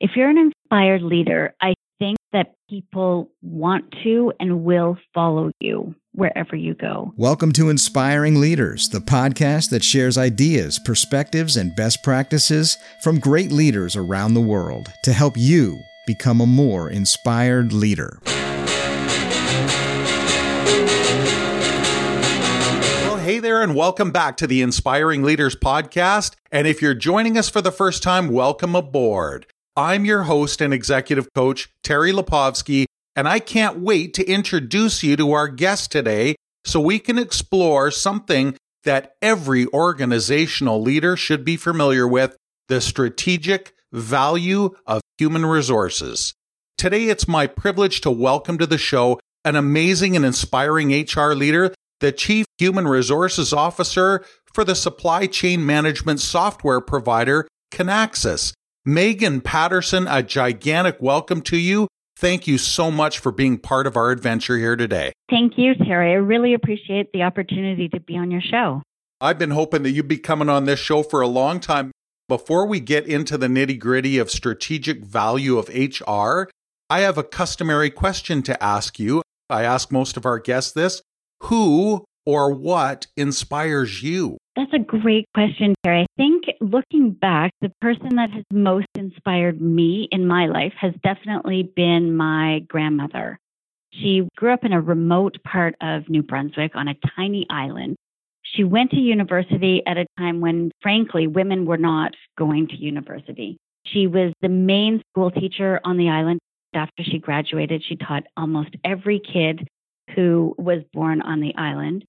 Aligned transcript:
If 0.00 0.12
you're 0.14 0.30
an 0.30 0.38
inspired 0.38 1.02
leader, 1.02 1.56
I 1.60 1.74
think 1.98 2.18
that 2.32 2.54
people 2.70 3.32
want 3.42 3.92
to 4.04 4.32
and 4.38 4.62
will 4.62 4.96
follow 5.12 5.50
you 5.58 5.92
wherever 6.12 6.54
you 6.54 6.74
go. 6.74 7.12
Welcome 7.16 7.50
to 7.54 7.68
Inspiring 7.68 8.40
Leaders, 8.40 8.88
the 8.90 9.00
podcast 9.00 9.70
that 9.70 9.82
shares 9.82 10.16
ideas, 10.16 10.78
perspectives, 10.84 11.56
and 11.56 11.74
best 11.74 12.04
practices 12.04 12.78
from 13.02 13.18
great 13.18 13.50
leaders 13.50 13.96
around 13.96 14.34
the 14.34 14.40
world 14.40 14.86
to 15.02 15.12
help 15.12 15.36
you 15.36 15.80
become 16.06 16.40
a 16.40 16.46
more 16.46 16.88
inspired 16.88 17.72
leader. 17.72 18.20
Well, 23.04 23.16
hey 23.16 23.40
there, 23.40 23.62
and 23.62 23.74
welcome 23.74 24.12
back 24.12 24.36
to 24.36 24.46
the 24.46 24.62
Inspiring 24.62 25.24
Leaders 25.24 25.56
podcast. 25.56 26.36
And 26.52 26.68
if 26.68 26.80
you're 26.80 26.94
joining 26.94 27.36
us 27.36 27.48
for 27.48 27.60
the 27.60 27.72
first 27.72 28.04
time, 28.04 28.28
welcome 28.28 28.76
aboard. 28.76 29.46
I'm 29.78 30.04
your 30.04 30.24
host 30.24 30.60
and 30.60 30.74
executive 30.74 31.32
coach, 31.36 31.68
Terry 31.84 32.10
Lipovski, 32.10 32.86
and 33.14 33.28
I 33.28 33.38
can't 33.38 33.78
wait 33.78 34.12
to 34.14 34.28
introduce 34.28 35.04
you 35.04 35.14
to 35.14 35.30
our 35.30 35.46
guest 35.46 35.92
today 35.92 36.34
so 36.64 36.80
we 36.80 36.98
can 36.98 37.16
explore 37.16 37.92
something 37.92 38.56
that 38.82 39.12
every 39.22 39.68
organizational 39.68 40.82
leader 40.82 41.16
should 41.16 41.44
be 41.44 41.56
familiar 41.56 42.08
with 42.08 42.36
the 42.66 42.80
strategic 42.80 43.72
value 43.92 44.74
of 44.84 45.00
human 45.16 45.46
resources. 45.46 46.34
Today, 46.76 47.04
it's 47.04 47.28
my 47.28 47.46
privilege 47.46 48.00
to 48.00 48.10
welcome 48.10 48.58
to 48.58 48.66
the 48.66 48.78
show 48.78 49.20
an 49.44 49.54
amazing 49.54 50.16
and 50.16 50.24
inspiring 50.24 50.90
HR 50.90 51.34
leader, 51.34 51.72
the 52.00 52.10
Chief 52.10 52.46
Human 52.58 52.88
Resources 52.88 53.52
Officer 53.52 54.24
for 54.52 54.64
the 54.64 54.74
supply 54.74 55.28
chain 55.28 55.64
management 55.64 56.18
software 56.18 56.80
provider, 56.80 57.46
Kinaxis. 57.72 58.54
Megan 58.84 59.40
Patterson, 59.40 60.06
a 60.08 60.22
gigantic 60.22 60.96
welcome 61.00 61.42
to 61.42 61.56
you. 61.56 61.88
Thank 62.16 62.46
you 62.46 62.58
so 62.58 62.90
much 62.90 63.18
for 63.18 63.30
being 63.30 63.58
part 63.58 63.86
of 63.86 63.96
our 63.96 64.10
adventure 64.10 64.56
here 64.56 64.76
today. 64.76 65.12
Thank 65.30 65.58
you, 65.58 65.74
Terry. 65.74 66.12
I 66.12 66.14
really 66.14 66.54
appreciate 66.54 67.12
the 67.12 67.22
opportunity 67.22 67.88
to 67.90 68.00
be 68.00 68.16
on 68.16 68.30
your 68.30 68.40
show. 68.40 68.82
I've 69.20 69.38
been 69.38 69.50
hoping 69.50 69.82
that 69.82 69.90
you'd 69.90 70.08
be 70.08 70.18
coming 70.18 70.48
on 70.48 70.64
this 70.64 70.80
show 70.80 71.02
for 71.02 71.20
a 71.20 71.28
long 71.28 71.60
time. 71.60 71.90
Before 72.28 72.66
we 72.66 72.80
get 72.80 73.06
into 73.06 73.36
the 73.36 73.46
nitty 73.46 73.78
gritty 73.78 74.18
of 74.18 74.30
strategic 74.30 75.04
value 75.04 75.58
of 75.58 75.68
HR, 75.68 76.48
I 76.90 77.00
have 77.00 77.18
a 77.18 77.22
customary 77.22 77.90
question 77.90 78.42
to 78.42 78.62
ask 78.62 78.98
you. 78.98 79.22
I 79.50 79.64
ask 79.64 79.92
most 79.92 80.16
of 80.16 80.26
our 80.26 80.38
guests 80.38 80.72
this 80.72 81.02
Who 81.44 82.04
or 82.26 82.52
what 82.52 83.06
inspires 83.16 84.02
you? 84.02 84.38
That's 84.58 84.72
a 84.72 84.80
great 84.80 85.28
question, 85.34 85.76
Terry. 85.84 86.00
I 86.00 86.06
think 86.16 86.46
looking 86.60 87.12
back, 87.12 87.52
the 87.60 87.70
person 87.80 88.16
that 88.16 88.32
has 88.32 88.42
most 88.52 88.88
inspired 88.96 89.60
me 89.60 90.08
in 90.10 90.26
my 90.26 90.48
life 90.48 90.72
has 90.80 90.92
definitely 91.04 91.62
been 91.76 92.16
my 92.16 92.64
grandmother. 92.66 93.38
She 93.92 94.26
grew 94.36 94.52
up 94.52 94.64
in 94.64 94.72
a 94.72 94.80
remote 94.80 95.36
part 95.44 95.76
of 95.80 96.08
New 96.08 96.24
Brunswick 96.24 96.74
on 96.74 96.88
a 96.88 96.96
tiny 97.14 97.46
island. 97.48 97.94
She 98.42 98.64
went 98.64 98.90
to 98.90 98.96
university 98.96 99.80
at 99.86 99.96
a 99.96 100.06
time 100.18 100.40
when, 100.40 100.72
frankly, 100.82 101.28
women 101.28 101.64
were 101.64 101.78
not 101.78 102.14
going 102.36 102.66
to 102.66 102.76
university. 102.76 103.58
She 103.86 104.08
was 104.08 104.32
the 104.42 104.48
main 104.48 105.00
school 105.12 105.30
teacher 105.30 105.80
on 105.84 105.98
the 105.98 106.08
island. 106.08 106.40
After 106.74 107.04
she 107.04 107.20
graduated, 107.20 107.84
she 107.84 107.94
taught 107.94 108.24
almost 108.36 108.70
every 108.84 109.20
kid 109.20 109.68
who 110.16 110.56
was 110.58 110.82
born 110.92 111.22
on 111.22 111.38
the 111.40 111.54
island. 111.54 112.04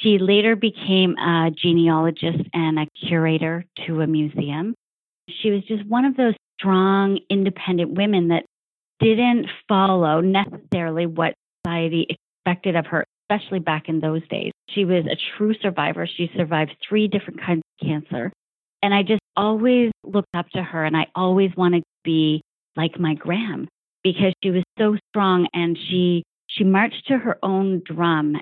She 0.00 0.18
later 0.18 0.54
became 0.54 1.16
a 1.18 1.50
genealogist 1.50 2.44
and 2.52 2.78
a 2.78 2.86
curator 3.06 3.64
to 3.86 4.00
a 4.00 4.06
museum. 4.06 4.74
She 5.28 5.50
was 5.50 5.62
just 5.64 5.84
one 5.86 6.04
of 6.04 6.16
those 6.16 6.34
strong, 6.58 7.18
independent 7.30 7.92
women 7.92 8.28
that 8.28 8.44
didn't 9.00 9.46
follow 9.68 10.20
necessarily 10.20 11.06
what 11.06 11.34
society 11.64 12.06
expected 12.08 12.76
of 12.76 12.86
her, 12.86 13.04
especially 13.30 13.60
back 13.60 13.88
in 13.88 14.00
those 14.00 14.26
days. 14.28 14.52
She 14.70 14.84
was 14.84 15.04
a 15.06 15.16
true 15.36 15.54
survivor. 15.60 16.06
She 16.06 16.30
survived 16.36 16.76
three 16.86 17.08
different 17.08 17.40
kinds 17.40 17.62
of 17.80 17.86
cancer. 17.86 18.32
And 18.82 18.94
I 18.94 19.02
just 19.02 19.20
always 19.36 19.90
looked 20.04 20.34
up 20.34 20.48
to 20.50 20.62
her 20.62 20.84
and 20.84 20.96
I 20.96 21.06
always 21.14 21.50
wanted 21.56 21.80
to 21.80 21.84
be 22.04 22.42
like 22.76 22.98
my 22.98 23.14
gram 23.14 23.68
because 24.02 24.32
she 24.42 24.50
was 24.50 24.62
so 24.78 24.96
strong 25.10 25.48
and 25.52 25.76
she 25.88 26.22
she 26.46 26.64
marched 26.64 27.06
to 27.08 27.18
her 27.18 27.38
own 27.42 27.82
drum 27.84 28.36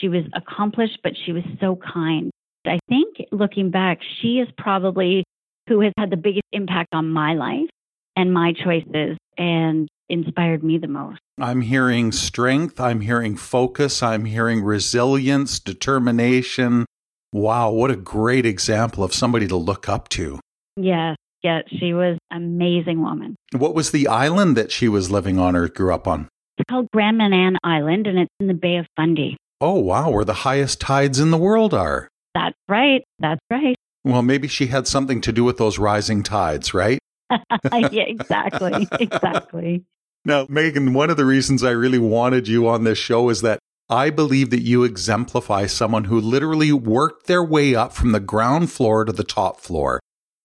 she 0.00 0.08
was 0.08 0.24
accomplished, 0.34 0.98
but 1.02 1.12
she 1.24 1.32
was 1.32 1.44
so 1.60 1.76
kind. 1.76 2.30
I 2.66 2.78
think 2.88 3.16
looking 3.30 3.70
back, 3.70 4.00
she 4.20 4.38
is 4.38 4.48
probably 4.58 5.24
who 5.68 5.80
has 5.80 5.92
had 5.98 6.10
the 6.10 6.16
biggest 6.16 6.46
impact 6.52 6.94
on 6.94 7.10
my 7.10 7.34
life 7.34 7.68
and 8.16 8.32
my 8.32 8.52
choices 8.52 9.16
and 9.36 9.88
inspired 10.08 10.62
me 10.62 10.78
the 10.78 10.88
most. 10.88 11.18
I'm 11.38 11.60
hearing 11.60 12.12
strength, 12.12 12.80
I'm 12.80 13.00
hearing 13.00 13.36
focus, 13.36 14.02
I'm 14.02 14.24
hearing 14.24 14.62
resilience, 14.62 15.58
determination. 15.58 16.86
Wow, 17.32 17.72
what 17.72 17.90
a 17.90 17.96
great 17.96 18.46
example 18.46 19.04
of 19.04 19.12
somebody 19.12 19.46
to 19.48 19.56
look 19.56 19.88
up 19.88 20.08
to. 20.10 20.40
Yes, 20.76 21.16
yes, 21.42 21.64
she 21.68 21.92
was 21.92 22.18
an 22.30 22.36
amazing 22.42 23.02
woman. 23.02 23.36
What 23.52 23.74
was 23.74 23.90
the 23.90 24.08
island 24.08 24.56
that 24.56 24.72
she 24.72 24.88
was 24.88 25.10
living 25.10 25.38
on 25.38 25.54
or 25.54 25.68
grew 25.68 25.92
up 25.92 26.06
on? 26.06 26.28
It's 26.58 26.68
called 26.70 26.88
Grand 26.92 27.18
Manan 27.18 27.58
Island 27.62 28.06
and 28.06 28.18
it's 28.18 28.32
in 28.40 28.46
the 28.46 28.54
Bay 28.54 28.76
of 28.76 28.86
Fundy. 28.96 29.36
Oh, 29.60 29.78
wow, 29.78 30.10
where 30.10 30.24
the 30.24 30.34
highest 30.34 30.80
tides 30.80 31.18
in 31.18 31.30
the 31.30 31.38
world 31.38 31.72
are. 31.72 32.08
That's 32.34 32.58
right. 32.68 33.02
That's 33.18 33.40
right. 33.50 33.76
Well, 34.04 34.22
maybe 34.22 34.46
she 34.46 34.68
had 34.68 34.86
something 34.86 35.20
to 35.22 35.32
do 35.32 35.42
with 35.42 35.58
those 35.58 35.80
rising 35.80 36.22
tides, 36.22 36.72
right? 36.72 37.00
yeah, 37.72 38.04
exactly. 38.06 38.86
Exactly. 39.00 39.84
Now, 40.24 40.46
Megan, 40.48 40.94
one 40.94 41.10
of 41.10 41.16
the 41.16 41.24
reasons 41.24 41.64
I 41.64 41.72
really 41.72 41.98
wanted 41.98 42.46
you 42.46 42.68
on 42.68 42.84
this 42.84 42.98
show 42.98 43.30
is 43.30 43.42
that 43.42 43.58
I 43.88 44.10
believe 44.10 44.50
that 44.50 44.62
you 44.62 44.84
exemplify 44.84 45.66
someone 45.66 46.04
who 46.04 46.20
literally 46.20 46.72
worked 46.72 47.26
their 47.26 47.42
way 47.42 47.74
up 47.74 47.92
from 47.94 48.12
the 48.12 48.20
ground 48.20 48.70
floor 48.70 49.04
to 49.04 49.12
the 49.12 49.24
top 49.24 49.58
floor. 49.58 49.98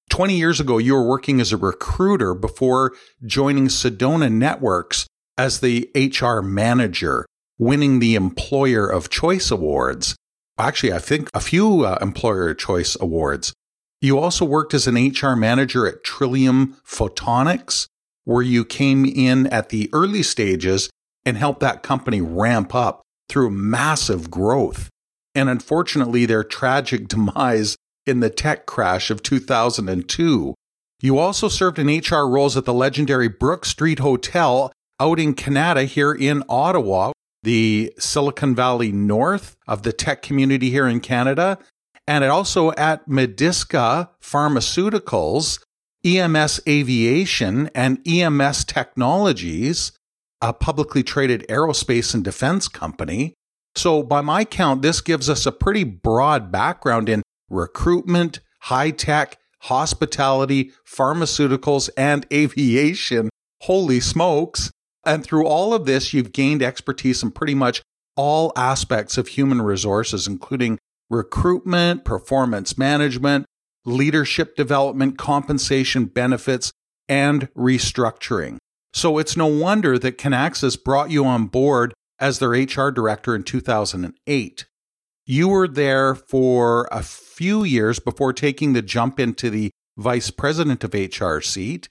20 0.09 0.35
years 0.35 0.59
ago, 0.59 0.79
you 0.79 0.95
were 0.95 1.07
working 1.07 1.39
as 1.39 1.51
a 1.51 1.57
recruiter 1.57 2.33
before 2.33 2.93
joining 3.25 3.67
Sedona 3.67 4.31
Networks 4.31 5.05
as 5.37 5.59
the 5.59 5.87
HR 5.95 6.41
manager 6.41 7.27
winning 7.61 7.99
the 7.99 8.15
Employer 8.15 8.87
of 8.87 9.11
Choice 9.11 9.51
Awards. 9.51 10.15
Actually, 10.57 10.93
I 10.93 10.97
think 10.97 11.29
a 11.31 11.39
few 11.39 11.85
uh, 11.85 11.99
Employer 12.01 12.55
Choice 12.55 12.97
Awards. 12.99 13.53
You 14.01 14.17
also 14.17 14.45
worked 14.45 14.73
as 14.73 14.87
an 14.87 14.95
HR 14.95 15.35
manager 15.35 15.85
at 15.85 16.03
Trillium 16.03 16.75
Photonics, 16.83 17.85
where 18.23 18.41
you 18.41 18.65
came 18.65 19.05
in 19.05 19.45
at 19.47 19.69
the 19.69 19.91
early 19.93 20.23
stages 20.23 20.89
and 21.23 21.37
helped 21.37 21.59
that 21.59 21.83
company 21.83 22.19
ramp 22.19 22.73
up 22.73 23.03
through 23.29 23.51
massive 23.51 24.31
growth. 24.31 24.89
And 25.35 25.47
unfortunately, 25.47 26.25
their 26.25 26.43
tragic 26.43 27.07
demise 27.07 27.75
in 28.07 28.21
the 28.21 28.31
tech 28.31 28.65
crash 28.65 29.11
of 29.11 29.21
2002. 29.21 30.55
You 30.99 31.17
also 31.19 31.47
served 31.47 31.77
in 31.77 31.99
HR 31.99 32.27
roles 32.27 32.57
at 32.57 32.65
the 32.65 32.73
legendary 32.73 33.29
Brookstreet 33.29 33.99
Hotel 33.99 34.71
out 34.99 35.19
in 35.19 35.35
Canada 35.35 35.83
here 35.83 36.11
in 36.11 36.43
Ottawa, 36.49 37.11
the 37.43 37.93
Silicon 37.97 38.55
Valley 38.55 38.91
North 38.91 39.55
of 39.67 39.83
the 39.83 39.93
tech 39.93 40.21
community 40.21 40.69
here 40.69 40.87
in 40.87 40.99
Canada, 40.99 41.57
and 42.07 42.23
also 42.23 42.71
at 42.73 43.07
Medisca 43.07 44.09
Pharmaceuticals, 44.21 45.59
EMS 46.03 46.59
Aviation, 46.67 47.69
and 47.75 48.05
EMS 48.07 48.65
Technologies, 48.65 49.91
a 50.41 50.53
publicly 50.53 51.03
traded 51.03 51.45
aerospace 51.47 52.13
and 52.13 52.23
defense 52.23 52.67
company. 52.67 53.33
So, 53.75 54.03
by 54.03 54.21
my 54.21 54.43
count, 54.43 54.81
this 54.81 54.99
gives 54.99 55.29
us 55.29 55.45
a 55.45 55.51
pretty 55.51 55.83
broad 55.83 56.51
background 56.51 57.07
in 57.07 57.21
recruitment, 57.49 58.39
high 58.61 58.91
tech, 58.91 59.37
hospitality, 59.59 60.71
pharmaceuticals, 60.85 61.89
and 61.95 62.25
aviation. 62.33 63.29
Holy 63.61 63.99
smokes. 63.99 64.71
And 65.05 65.23
through 65.23 65.47
all 65.47 65.73
of 65.73 65.85
this, 65.85 66.13
you've 66.13 66.31
gained 66.31 66.61
expertise 66.61 67.23
in 67.23 67.31
pretty 67.31 67.55
much 67.55 67.81
all 68.15 68.53
aspects 68.55 69.17
of 69.17 69.29
human 69.29 69.61
resources, 69.61 70.27
including 70.27 70.77
recruitment, 71.09 72.05
performance 72.05 72.77
management, 72.77 73.45
leadership 73.85 74.55
development, 74.55 75.17
compensation 75.17 76.05
benefits, 76.05 76.71
and 77.09 77.51
restructuring. 77.53 78.57
So 78.93 79.17
it's 79.17 79.37
no 79.37 79.47
wonder 79.47 79.97
that 79.97 80.17
Kinaxis 80.17 80.81
brought 80.81 81.11
you 81.11 81.25
on 81.25 81.47
board 81.47 81.93
as 82.19 82.39
their 82.39 82.49
HR 82.51 82.91
director 82.91 83.35
in 83.35 83.43
2008. 83.43 84.65
You 85.25 85.47
were 85.47 85.67
there 85.67 86.13
for 86.13 86.87
a 86.91 87.01
few 87.01 87.63
years 87.63 87.99
before 87.99 88.33
taking 88.33 88.73
the 88.73 88.81
jump 88.81 89.19
into 89.19 89.49
the 89.49 89.71
vice 89.97 90.29
president 90.29 90.83
of 90.83 90.93
HR 90.93 91.39
seat. 91.39 91.87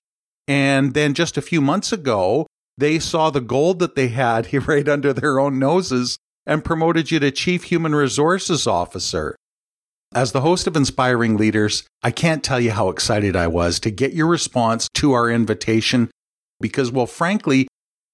And 0.46 0.94
then 0.94 1.14
just 1.14 1.36
a 1.36 1.42
few 1.42 1.60
months 1.60 1.92
ago, 1.92 2.46
they 2.80 2.98
saw 2.98 3.30
the 3.30 3.40
gold 3.40 3.78
that 3.78 3.94
they 3.94 4.08
had 4.08 4.52
right 4.68 4.88
under 4.88 5.12
their 5.12 5.38
own 5.38 5.58
noses 5.58 6.18
and 6.46 6.64
promoted 6.64 7.10
you 7.10 7.20
to 7.20 7.30
chief 7.30 7.64
human 7.64 7.94
resources 7.94 8.66
officer. 8.66 9.36
As 10.12 10.32
the 10.32 10.40
host 10.40 10.66
of 10.66 10.76
Inspiring 10.76 11.36
Leaders, 11.36 11.84
I 12.02 12.10
can't 12.10 12.42
tell 12.42 12.58
you 12.58 12.72
how 12.72 12.88
excited 12.88 13.36
I 13.36 13.46
was 13.46 13.78
to 13.80 13.90
get 13.90 14.12
your 14.12 14.26
response 14.26 14.88
to 14.94 15.12
our 15.12 15.30
invitation 15.30 16.10
because, 16.60 16.90
well, 16.90 17.06
frankly, 17.06 17.68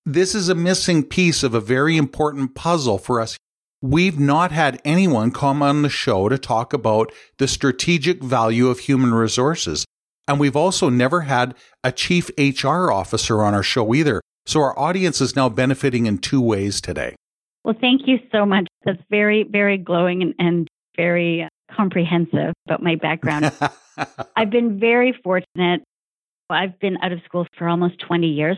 this 0.05 0.35
is 0.35 0.51
a 0.51 0.55
missing 0.55 1.05
piece 1.05 1.43
of 1.43 1.55
a 1.55 1.61
very 1.61 1.97
important 1.97 2.55
puzzle 2.55 2.99
for 2.99 3.21
us. 3.21 3.39
We've 3.81 4.21
not 4.21 4.53
had 4.53 4.81
anyone 4.85 5.31
come 5.31 5.63
on 5.63 5.83
the 5.83 5.89
show 5.89 6.29
to 6.29 6.39
talk 6.39 6.73
about 6.73 7.13
the 7.39 7.49
strategic 7.49 8.23
value 8.23 8.69
of 8.69 8.81
human 8.81 9.15
resources. 9.15 9.87
And 10.29 10.39
we've 10.39 10.57
also 10.57 10.91
never 10.91 11.23
had 11.23 11.55
a 11.83 11.93
chief 11.93 12.31
HR 12.37 12.91
officer 12.91 13.43
on 13.43 13.55
our 13.55 13.63
show 13.63 13.95
either. 13.95 14.21
So 14.47 14.61
our 14.61 14.79
audience 14.79 15.21
is 15.21 15.35
now 15.35 15.49
benefiting 15.49 16.07
in 16.07 16.19
two 16.19 16.41
ways 16.41 16.81
today. 16.81 17.17
Well, 17.65 17.75
thank 17.81 18.03
you 18.07 18.19
so 18.31 18.47
much. 18.47 18.69
That's 18.85 19.03
very, 19.11 19.43
very 19.43 19.77
glowing 19.77 20.23
and, 20.23 20.35
and 20.39 20.69
very 20.97 21.49
comprehensive 21.75 22.55
about 22.67 22.81
my 22.81 22.95
background. 22.95 23.51
I've 24.37 24.51
been 24.51 24.79
very 24.79 25.19
fortunate. 25.25 25.83
I've 26.49 26.79
been 26.79 26.97
out 27.03 27.11
of 27.11 27.19
school 27.25 27.45
for 27.59 27.69
almost 27.69 27.97
20 28.07 28.29
years. 28.29 28.57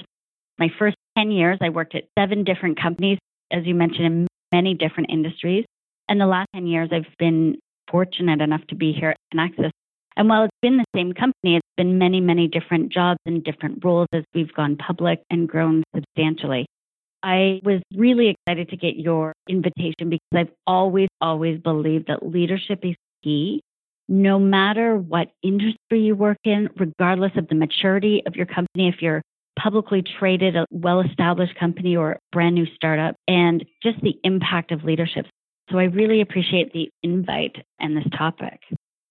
My 0.59 0.69
first 0.79 0.97
10 1.17 1.31
years, 1.31 1.59
I 1.63 1.71
worked 1.71 1.95
at 1.95 2.05
seven 2.19 2.45
different 2.45 2.79
companies, 2.79 3.19
as 3.51 3.65
you 3.65 3.75
mentioned, 3.75 4.05
in 4.05 4.27
many 4.53 4.75
different 4.75 5.09
industries. 5.11 5.65
And 6.07 6.21
the 6.21 6.27
last 6.27 6.49
10 6.55 6.67
years, 6.67 6.91
I've 6.93 7.07
been 7.19 7.57
fortunate 7.91 8.43
enough 8.43 8.67
to 8.69 8.75
be 8.75 8.93
here 8.93 9.15
and 9.33 9.41
Kinaxis. 9.41 9.71
And 10.19 10.29
while 10.29 10.43
it's 10.43 10.59
been 10.61 10.79
the 10.79 10.85
same 10.97 11.13
company, 11.13 11.57
it's 11.57 11.69
been 11.77 11.97
many, 11.97 12.21
many 12.21 12.49
different 12.49 12.93
jobs 12.93 13.21
and 13.25 13.45
different 13.45 13.85
roles 13.85 14.09
as 14.13 14.25
we've 14.35 14.53
gone 14.53 14.77
public 14.77 15.23
and 15.31 15.49
grown 15.49 15.85
substantially. 15.95 16.67
I 17.23 17.61
was 17.65 17.81
really 17.95 18.29
excited 18.35 18.69
to 18.71 18.77
get 18.77 18.97
your 18.97 19.33
invitation 19.49 20.11
because 20.11 20.29
I've 20.35 20.51
always, 20.67 21.09
always 21.21 21.61
believed 21.61 22.09
that 22.09 22.27
leadership 22.27 22.81
is 22.83 22.97
key. 23.23 23.61
No 24.09 24.41
matter 24.41 24.97
what 24.97 25.29
industry 25.43 26.01
you 26.01 26.17
work 26.17 26.39
in, 26.43 26.69
regardless 26.77 27.33
of 27.37 27.47
the 27.47 27.55
maturity 27.55 28.23
of 28.27 28.35
your 28.35 28.47
company, 28.47 28.89
if 28.89 29.01
you're 29.01 29.23
publicly 29.57 30.03
traded, 30.03 30.57
a 30.57 30.67
well 30.73 31.01
established 31.01 31.55
company 31.57 31.97
or 31.97 32.13
a 32.13 32.19
brand 32.33 32.57
new 32.57 32.67
startup, 32.75 33.15
and 33.29 33.65
just 33.85 34.01
the 34.03 34.19
impact 34.25 34.73
of 34.73 34.83
leadership. 34.83 35.27
So 35.71 35.79
I 35.79 35.85
really 35.85 36.23
appreciate 36.23 36.73
the 36.73 36.89
invite 37.05 37.57
and 37.79 37.97
this 37.97 38.07
topic. 38.17 38.61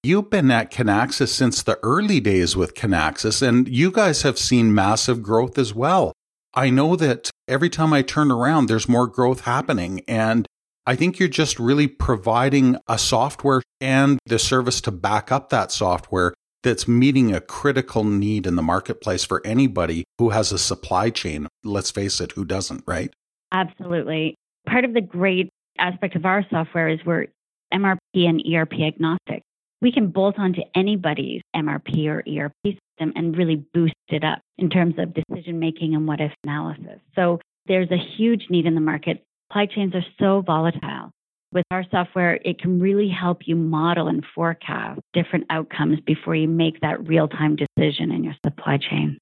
You've 0.08 0.30
been 0.30 0.50
at 0.52 0.72
Kinaxis 0.72 1.28
since 1.28 1.62
the 1.62 1.78
early 1.84 2.22
days 2.22 2.56
with 2.56 2.76
Kinaxis, 2.76 3.46
and 3.46 3.68
you 3.68 3.92
guys 3.92 4.22
have 4.22 4.40
seen 4.40 4.74
massive 4.74 5.22
growth 5.22 5.58
as 5.58 5.74
well. 5.74 6.14
I 6.54 6.70
know 6.70 6.96
that 6.96 7.30
every 7.46 7.70
time 7.70 7.92
I 7.92 8.04
turn 8.04 8.32
around, 8.32 8.68
there's 8.68 8.88
more 8.88 9.08
growth 9.08 9.42
happening. 9.42 10.06
And 10.08 10.48
I 10.86 10.96
think 10.96 11.20
you're 11.20 11.28
just 11.28 11.60
really 11.60 11.90
providing 11.90 12.78
a 12.88 12.98
software 12.98 13.62
and 13.82 14.18
the 14.26 14.40
service 14.40 14.80
to 14.84 14.92
back 14.92 15.30
up 15.30 15.50
that 15.50 15.74
software 15.74 16.34
that's 16.64 16.88
meeting 16.88 17.36
a 17.36 17.42
critical 17.42 18.06
need 18.06 18.48
in 18.48 18.56
the 18.56 18.64
marketplace 18.64 19.26
for 19.26 19.46
anybody 19.46 20.06
who 20.20 20.30
has 20.30 20.54
a 20.54 20.58
supply 20.58 21.10
chain. 21.10 21.50
Let's 21.66 21.92
face 21.92 22.22
it, 22.22 22.32
who 22.32 22.46
doesn't, 22.46 22.86
right? 22.88 23.14
Absolutely. 23.52 24.36
Part 24.70 24.86
of 24.86 24.94
the 24.94 25.02
great 25.02 25.50
aspect 25.78 26.16
of 26.16 26.24
our 26.24 26.46
software 26.50 26.88
is 26.88 27.02
we're 27.06 27.26
MRP 27.74 27.98
and 28.16 28.42
ERP 28.50 28.72
agnostic. 28.88 29.44
We 29.82 29.92
can 29.92 30.08
bolt 30.08 30.40
onto 30.40 30.62
anybody's 30.76 31.42
MRP 31.56 32.08
or 32.08 32.24
ERP 32.28 32.54
system 32.66 33.14
and 33.16 33.38
really 33.38 33.64
boost 33.74 33.94
it 34.08 34.24
up 34.24 34.40
in 34.58 34.70
terms 34.70 34.96
of 34.98 35.14
decision 35.14 35.60
making 35.60 35.94
and 35.94 36.08
what 36.08 36.20
if 36.20 36.32
analysis. 36.44 37.00
So 37.16 37.40
there's 37.68 37.92
a 37.92 38.16
huge 38.18 38.48
need 38.50 38.66
in 38.66 38.76
the 38.76 38.82
market. 38.82 39.24
Supply 39.50 39.68
chains 39.68 39.94
are 39.94 40.06
so 40.20 40.42
volatile. 40.42 41.12
With 41.54 41.66
our 41.72 41.86
software, 41.92 42.40
it 42.44 42.60
can 42.60 42.80
really 42.80 43.08
help 43.08 43.42
you 43.46 43.56
model 43.56 44.08
and 44.08 44.26
forecast 44.36 45.00
different 45.14 45.46
outcomes 45.50 46.00
before 46.06 46.36
you 46.36 46.48
make 46.48 46.82
that 46.82 47.08
real 47.08 47.28
time 47.28 47.56
decision 47.56 48.12
in 48.12 48.24
your 48.24 48.36
supply 48.46 48.78
chain. 48.78 49.18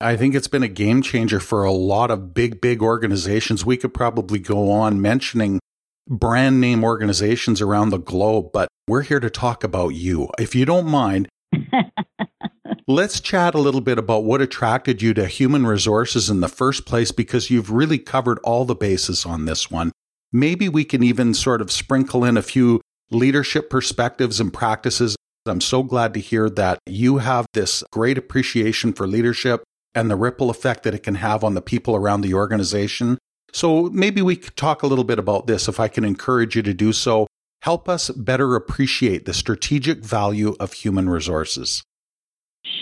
I 0.00 0.16
think 0.16 0.34
it's 0.34 0.48
been 0.48 0.62
a 0.62 0.68
game 0.68 1.02
changer 1.02 1.40
for 1.40 1.64
a 1.64 1.72
lot 1.72 2.10
of 2.10 2.32
big, 2.32 2.60
big 2.60 2.82
organizations. 2.82 3.64
We 3.64 3.76
could 3.76 3.94
probably 3.94 4.38
go 4.38 4.70
on 4.70 5.00
mentioning 5.00 5.58
brand 6.08 6.60
name 6.60 6.84
organizations 6.84 7.60
around 7.60 7.90
the 7.90 7.98
globe, 7.98 8.50
but 8.52 8.68
we're 8.88 9.02
here 9.02 9.20
to 9.20 9.30
talk 9.30 9.64
about 9.64 9.88
you. 9.88 10.28
If 10.38 10.54
you 10.54 10.64
don't 10.64 10.86
mind, 10.86 11.28
let's 12.88 13.20
chat 13.20 13.54
a 13.54 13.60
little 13.60 13.80
bit 13.80 13.98
about 13.98 14.24
what 14.24 14.40
attracted 14.40 15.02
you 15.02 15.14
to 15.14 15.26
human 15.26 15.66
resources 15.66 16.30
in 16.30 16.40
the 16.40 16.48
first 16.48 16.86
place, 16.86 17.10
because 17.10 17.50
you've 17.50 17.70
really 17.70 17.98
covered 17.98 18.38
all 18.44 18.64
the 18.64 18.74
bases 18.74 19.26
on 19.26 19.44
this 19.44 19.70
one. 19.70 19.92
Maybe 20.32 20.68
we 20.68 20.84
can 20.84 21.02
even 21.02 21.34
sort 21.34 21.60
of 21.60 21.72
sprinkle 21.72 22.24
in 22.24 22.36
a 22.36 22.42
few 22.42 22.80
leadership 23.10 23.70
perspectives 23.70 24.40
and 24.40 24.52
practices. 24.52 25.16
I'm 25.46 25.60
so 25.60 25.82
glad 25.82 26.14
to 26.14 26.20
hear 26.20 26.50
that 26.50 26.78
you 26.86 27.18
have 27.18 27.46
this 27.52 27.84
great 27.92 28.18
appreciation 28.18 28.92
for 28.92 29.06
leadership 29.06 29.62
and 29.94 30.10
the 30.10 30.16
ripple 30.16 30.50
effect 30.50 30.82
that 30.82 30.94
it 30.94 31.02
can 31.02 31.14
have 31.16 31.44
on 31.44 31.54
the 31.54 31.62
people 31.62 31.94
around 31.96 32.20
the 32.20 32.34
organization. 32.34 33.18
So 33.56 33.84
maybe 33.84 34.20
we 34.20 34.36
could 34.36 34.54
talk 34.54 34.82
a 34.82 34.86
little 34.86 35.02
bit 35.02 35.18
about 35.18 35.46
this 35.46 35.66
if 35.66 35.80
I 35.80 35.88
can 35.88 36.04
encourage 36.04 36.56
you 36.56 36.60
to 36.60 36.74
do 36.74 36.92
so. 36.92 37.26
Help 37.62 37.88
us 37.88 38.10
better 38.10 38.54
appreciate 38.54 39.24
the 39.24 39.32
strategic 39.32 40.04
value 40.04 40.54
of 40.60 40.74
human 40.74 41.08
resources. 41.08 41.82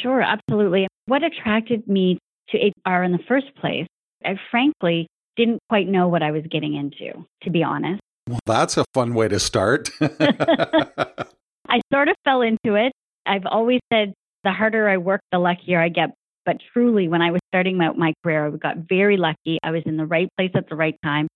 Sure, 0.03 0.21
absolutely. 0.21 0.89
What 1.07 1.23
attracted 1.23 1.87
me 1.87 2.19
to 2.49 2.59
HR 2.59 3.05
in 3.05 3.13
the 3.13 3.21
first 3.29 3.55
place, 3.55 3.87
I 4.25 4.35
frankly 4.51 5.07
didn't 5.37 5.61
quite 5.69 5.87
know 5.87 6.09
what 6.09 6.25
I 6.25 6.33
was 6.33 6.43
getting 6.51 6.75
into, 6.75 7.25
to 7.45 7.51
be 7.51 7.63
honest. 7.63 8.01
Well, 8.29 8.41
that's 8.45 8.77
a 8.77 8.85
fun 8.95 9.15
way 9.15 9.29
to 9.29 9.39
start. 9.39 9.91
I 10.01 11.81
sort 11.93 12.09
of 12.09 12.17
fell 12.25 12.43
into 12.43 12.75
it. 12.75 12.91
I've 13.27 13.47
always 13.47 13.79
said 13.93 14.13
the 14.43 14.51
harder 14.51 14.89
I 14.89 14.97
work, 14.97 15.21
the 15.31 15.39
luckier 15.39 15.81
I 15.81 15.89
get. 15.89 16.17
But 16.45 16.59
truly, 16.73 17.09
when 17.09 17.23
I 17.23 17.31
was 17.31 17.41
starting 17.49 17.79
my 17.79 18.13
career, 18.23 18.47
I 18.47 18.51
got 18.51 18.77
very 18.89 19.17
lucky. 19.17 19.59
I 19.63 19.71
was 19.71 19.83
in 19.87 19.97
the 19.97 20.07
right 20.07 20.29
place 20.37 20.51
at 20.55 20.69
the 20.69 20.77
right 20.77 20.97
time. 21.03 21.29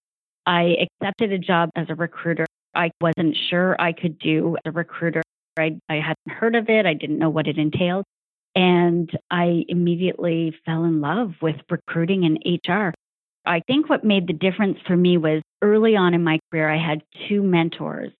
I 0.46 0.76
accepted 0.81 1.32
a 1.32 1.38
job 1.38 1.70
as 1.76 1.87
a 1.88 1.94
recruiter. 1.94 2.46
I 2.75 2.90
wasn't 3.00 3.37
sure 3.50 3.81
I 3.81 3.93
could 3.93 4.19
do 4.19 4.56
as 4.56 4.70
a 4.70 4.72
recruiter. 4.72 5.22
I, 5.58 5.78
I 5.88 5.96
hadn't 5.96 6.38
heard 6.38 6.55
of 6.55 6.69
it. 6.69 6.87
I 6.87 6.94
didn't 6.94 7.19
know 7.19 7.31
what 7.31 7.46
it 7.46 7.58
entailed. 7.58 8.05
And 8.55 9.10
I 9.31 9.64
immediately 9.69 10.55
fell 10.64 10.84
in 10.84 11.00
love 11.00 11.34
with 11.40 11.56
recruiting 11.70 12.25
and 12.25 12.38
HR. 12.66 12.93
I 13.46 13.60
think 13.66 13.88
what 13.88 14.05
made 14.05 14.26
the 14.26 14.32
difference 14.32 14.78
for 14.87 14.96
me 14.96 15.16
was 15.16 15.43
early 15.62 15.96
on 15.96 16.14
in 16.14 16.22
my 16.22 16.38
career, 16.50 16.69
I 16.69 16.78
had 16.78 17.02
two 17.28 17.43
mentors 17.43 18.12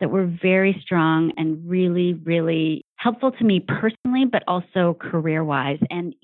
that 0.00 0.10
were 0.10 0.26
very 0.26 0.80
strong 0.82 1.32
and 1.36 1.68
really, 1.68 2.14
really 2.14 2.84
helpful 3.02 3.32
to 3.32 3.44
me 3.44 3.60
personally, 3.60 4.24
but 4.24 4.44
also 4.46 4.94
career 4.94 5.42
wise. 5.42 5.80
And 5.90 6.14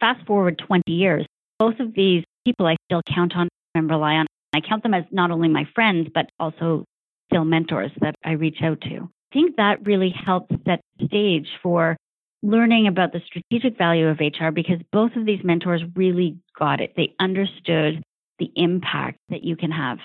fast 0.00 0.26
forward 0.26 0.58
20 0.58 0.82
years, 0.92 1.26
both 1.58 1.80
of 1.80 1.94
these 1.94 2.24
people 2.44 2.66
I 2.66 2.76
still 2.86 3.02
count 3.02 3.34
on 3.34 3.48
and 3.74 3.88
rely 3.88 4.14
on. 4.14 4.26
I 4.52 4.60
count 4.60 4.82
them 4.82 4.94
as 4.94 5.04
not 5.10 5.30
only 5.30 5.48
my 5.48 5.66
friends, 5.74 6.08
but 6.12 6.30
also 6.38 6.84
still 7.30 7.44
mentors 7.44 7.92
that 8.00 8.14
I 8.24 8.32
reach 8.32 8.58
out 8.62 8.80
to. 8.82 9.08
I 9.32 9.34
think 9.34 9.56
that 9.56 9.84
really 9.86 10.10
helps 10.10 10.54
set 10.66 10.80
the 10.98 11.06
stage 11.06 11.48
for 11.62 11.96
learning 12.42 12.86
about 12.86 13.12
the 13.12 13.20
strategic 13.26 13.76
value 13.76 14.08
of 14.08 14.20
HR 14.20 14.50
because 14.50 14.78
both 14.92 15.16
of 15.16 15.26
these 15.26 15.42
mentors 15.42 15.82
really 15.96 16.38
got 16.58 16.80
it. 16.80 16.94
They 16.96 17.14
understood 17.20 18.02
the 18.38 18.50
impact 18.54 19.18
that 19.28 19.44
you 19.44 19.56
can 19.56 19.70
have. 19.70 19.98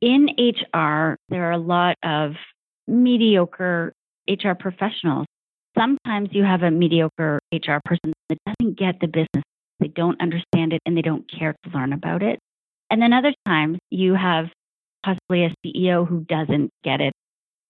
In 0.00 0.28
HR, 0.38 1.16
there 1.28 1.44
are 1.44 1.52
a 1.52 1.58
lot 1.58 1.96
of 2.02 2.32
mediocre 2.86 3.94
HR 4.30 4.52
professionals. 4.58 5.26
Sometimes 5.76 6.28
you 6.32 6.44
have 6.44 6.62
a 6.62 6.70
mediocre 6.70 7.40
HR 7.52 7.80
person 7.84 8.12
that 8.28 8.38
doesn't 8.46 8.78
get 8.78 9.00
the 9.00 9.06
business, 9.06 9.44
they 9.78 9.88
don't 9.88 10.20
understand 10.20 10.72
it, 10.72 10.80
and 10.86 10.96
they 10.96 11.02
don't 11.02 11.30
care 11.30 11.54
to 11.64 11.70
learn 11.70 11.92
about 11.92 12.22
it. 12.22 12.38
And 12.90 13.00
then 13.00 13.12
other 13.12 13.34
times 13.46 13.78
you 13.90 14.14
have 14.14 14.46
possibly 15.04 15.44
a 15.44 15.54
CEO 15.64 16.06
who 16.06 16.20
doesn't 16.28 16.70
get 16.84 17.00
it. 17.00 17.12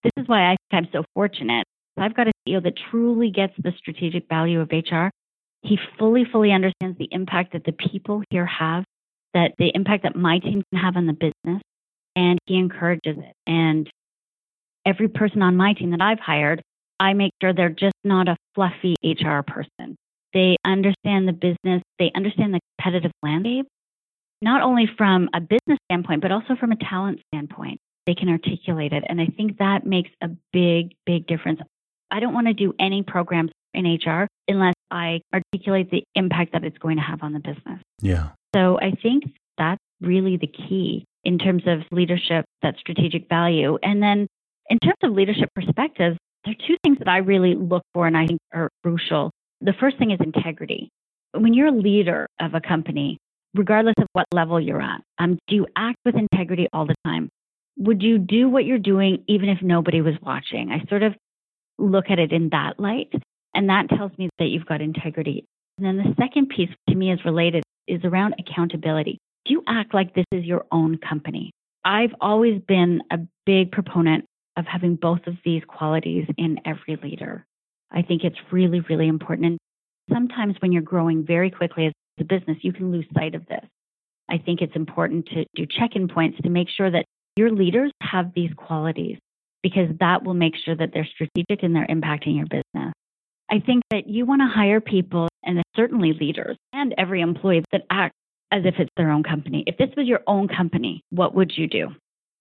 This 0.03 0.11
is 0.17 0.27
why 0.27 0.51
I 0.51 0.57
think 0.69 0.85
I'm 0.85 0.87
so 0.91 1.03
fortunate 1.13 1.65
I've 1.97 2.15
got 2.15 2.27
a 2.27 2.31
CEO 2.47 2.63
that 2.63 2.73
truly 2.89 3.31
gets 3.31 3.53
the 3.57 3.73
strategic 3.77 4.27
value 4.27 4.61
of 4.61 4.71
HR. 4.71 5.09
He 5.61 5.77
fully, 5.99 6.25
fully 6.25 6.51
understands 6.51 6.97
the 6.97 7.07
impact 7.11 7.53
that 7.53 7.63
the 7.63 7.73
people 7.73 8.23
here 8.29 8.45
have, 8.45 8.83
that 9.33 9.53
the 9.57 9.71
impact 9.73 10.03
that 10.03 10.15
my 10.15 10.39
team 10.39 10.63
can 10.71 10.81
have 10.81 10.97
on 10.97 11.05
the 11.05 11.13
business, 11.13 11.61
and 12.15 12.39
he 12.45 12.57
encourages 12.57 13.17
it. 13.17 13.33
And 13.45 13.89
every 14.85 15.07
person 15.07 15.41
on 15.41 15.55
my 15.55 15.73
team 15.73 15.91
that 15.91 16.01
I've 16.01 16.19
hired, 16.19 16.61
I 16.99 17.13
make 17.13 17.31
sure 17.41 17.53
they're 17.53 17.69
just 17.69 17.95
not 18.03 18.27
a 18.27 18.37
fluffy 18.55 18.95
HR 19.03 19.41
person. 19.41 19.95
They 20.33 20.55
understand 20.63 21.27
the 21.27 21.33
business, 21.33 21.81
they 21.99 22.11
understand 22.15 22.53
the 22.53 22.59
competitive 22.77 23.11
landscape, 23.21 23.67
not 24.41 24.61
only 24.61 24.89
from 24.97 25.29
a 25.33 25.41
business 25.41 25.77
standpoint, 25.89 26.21
but 26.21 26.31
also 26.31 26.55
from 26.59 26.71
a 26.71 26.77
talent 26.77 27.19
standpoint. 27.33 27.79
They 28.05 28.15
can 28.15 28.29
articulate 28.29 28.93
it. 28.93 29.03
And 29.07 29.21
I 29.21 29.27
think 29.27 29.57
that 29.57 29.85
makes 29.85 30.09
a 30.21 30.29
big, 30.53 30.93
big 31.05 31.27
difference. 31.27 31.59
I 32.09 32.19
don't 32.19 32.33
want 32.33 32.47
to 32.47 32.53
do 32.53 32.73
any 32.79 33.03
programs 33.03 33.51
in 33.73 33.85
HR 33.85 34.27
unless 34.47 34.73
I 34.89 35.21
articulate 35.33 35.91
the 35.91 36.03
impact 36.15 36.53
that 36.53 36.63
it's 36.63 36.77
going 36.77 36.97
to 36.97 37.03
have 37.03 37.23
on 37.23 37.33
the 37.33 37.39
business. 37.39 37.79
Yeah. 38.01 38.29
So 38.55 38.79
I 38.79 38.91
think 39.01 39.23
that's 39.57 39.79
really 40.01 40.37
the 40.37 40.47
key 40.47 41.05
in 41.23 41.37
terms 41.37 41.63
of 41.67 41.81
leadership, 41.91 42.45
that 42.63 42.75
strategic 42.79 43.29
value. 43.29 43.77
And 43.83 44.01
then 44.01 44.27
In 44.69 44.79
terms 44.79 44.97
of 45.03 45.11
leadership 45.11 45.49
perspectives, 45.55 46.17
there 46.45 46.53
are 46.53 46.67
two 46.67 46.77
things 46.83 46.97
that 46.99 47.07
I 47.07 47.17
really 47.17 47.55
look 47.55 47.83
for 47.93 48.07
and 48.07 48.17
I 48.17 48.25
think 48.25 48.39
are 48.53 48.69
crucial. 48.83 49.31
The 49.61 49.73
first 49.79 49.97
thing 49.97 50.11
is 50.11 50.19
integrity. 50.19 50.89
When 51.33 51.53
you're 51.53 51.67
a 51.67 51.71
leader 51.71 52.27
of 52.39 52.53
a 52.53 52.61
company, 52.61 53.17
regardless 53.53 53.95
of 53.99 54.07
what 54.13 54.25
level 54.33 54.59
you're 54.59 54.81
at, 54.81 55.01
um, 55.19 55.37
do 55.47 55.55
you 55.55 55.67
act 55.75 55.97
with 56.05 56.15
integrity 56.15 56.67
all 56.73 56.85
the 56.85 56.95
time? 57.05 57.29
Would 57.77 58.01
you 58.01 58.17
do 58.17 58.49
what 58.49 58.65
you're 58.65 58.79
doing 58.79 59.23
even 59.27 59.49
if 59.49 59.61
nobody 59.61 60.01
was 60.01 60.15
watching? 60.21 60.71
I 60.71 60.87
sort 60.89 61.03
of 61.03 61.13
look 61.77 62.05
at 62.09 62.19
it 62.19 62.31
in 62.31 62.49
that 62.49 62.79
light, 62.79 63.11
and 63.55 63.69
that 63.69 63.89
tells 63.89 64.11
me 64.17 64.29
that 64.39 64.45
you've 64.45 64.65
got 64.65 64.81
integrity. 64.81 65.45
And 65.77 65.85
then 65.85 65.97
the 65.97 66.15
second 66.19 66.49
piece 66.49 66.69
to 66.89 66.95
me 66.95 67.11
is 67.11 67.19
related 67.25 67.63
is 67.87 68.01
around 68.03 68.35
accountability. 68.39 69.17
Do 69.45 69.53
you 69.53 69.63
act 69.67 69.93
like 69.93 70.13
this 70.13 70.25
is 70.31 70.45
your 70.45 70.65
own 70.71 70.97
company? 70.97 71.51
I've 71.83 72.13
always 72.21 72.61
been 72.67 73.01
a 73.11 73.19
big 73.45 73.71
proponent 73.71 74.25
of 74.57 74.65
having 74.65 74.95
both 74.95 75.25
of 75.27 75.35
these 75.45 75.63
qualities 75.67 76.25
in 76.37 76.59
every 76.65 76.97
leader. 77.01 77.45
I 77.91 78.01
think 78.01 78.23
it's 78.23 78.37
really, 78.51 78.81
really 78.81 79.07
important. 79.07 79.47
And 79.47 79.57
sometimes 80.11 80.55
when 80.59 80.71
you're 80.71 80.81
growing 80.81 81.25
very 81.25 81.49
quickly 81.49 81.87
as 81.87 81.93
a 82.19 82.23
business, 82.23 82.57
you 82.61 82.73
can 82.73 82.91
lose 82.91 83.05
sight 83.13 83.35
of 83.35 83.45
this. 83.47 83.65
I 84.29 84.37
think 84.37 84.61
it's 84.61 84.75
important 84.75 85.27
to 85.27 85.45
do 85.55 85.65
check 85.65 85.95
in 85.95 86.07
points 86.07 86.39
to 86.43 86.49
make 86.49 86.69
sure 86.69 86.89
that 86.89 87.05
your 87.35 87.51
leaders 87.51 87.91
have 88.01 88.33
these 88.33 88.51
qualities 88.55 89.17
because 89.63 89.89
that 89.99 90.23
will 90.23 90.33
make 90.33 90.53
sure 90.63 90.75
that 90.75 90.91
they're 90.93 91.07
strategic 91.13 91.63
and 91.63 91.75
they're 91.75 91.87
impacting 91.87 92.37
your 92.37 92.47
business. 92.47 92.93
I 93.49 93.59
think 93.59 93.83
that 93.91 94.07
you 94.07 94.25
want 94.25 94.41
to 94.41 94.47
hire 94.47 94.79
people 94.79 95.27
and 95.43 95.61
certainly 95.75 96.13
leaders 96.13 96.55
and 96.73 96.93
every 96.97 97.21
employee 97.21 97.63
that 97.71 97.83
act 97.89 98.13
as 98.51 98.63
if 98.65 98.75
it's 98.79 98.89
their 98.97 99.11
own 99.11 99.23
company. 99.23 99.63
If 99.67 99.77
this 99.77 99.89
was 99.95 100.07
your 100.07 100.21
own 100.27 100.47
company, 100.47 101.01
what 101.09 101.35
would 101.35 101.51
you 101.55 101.67
do? 101.67 101.89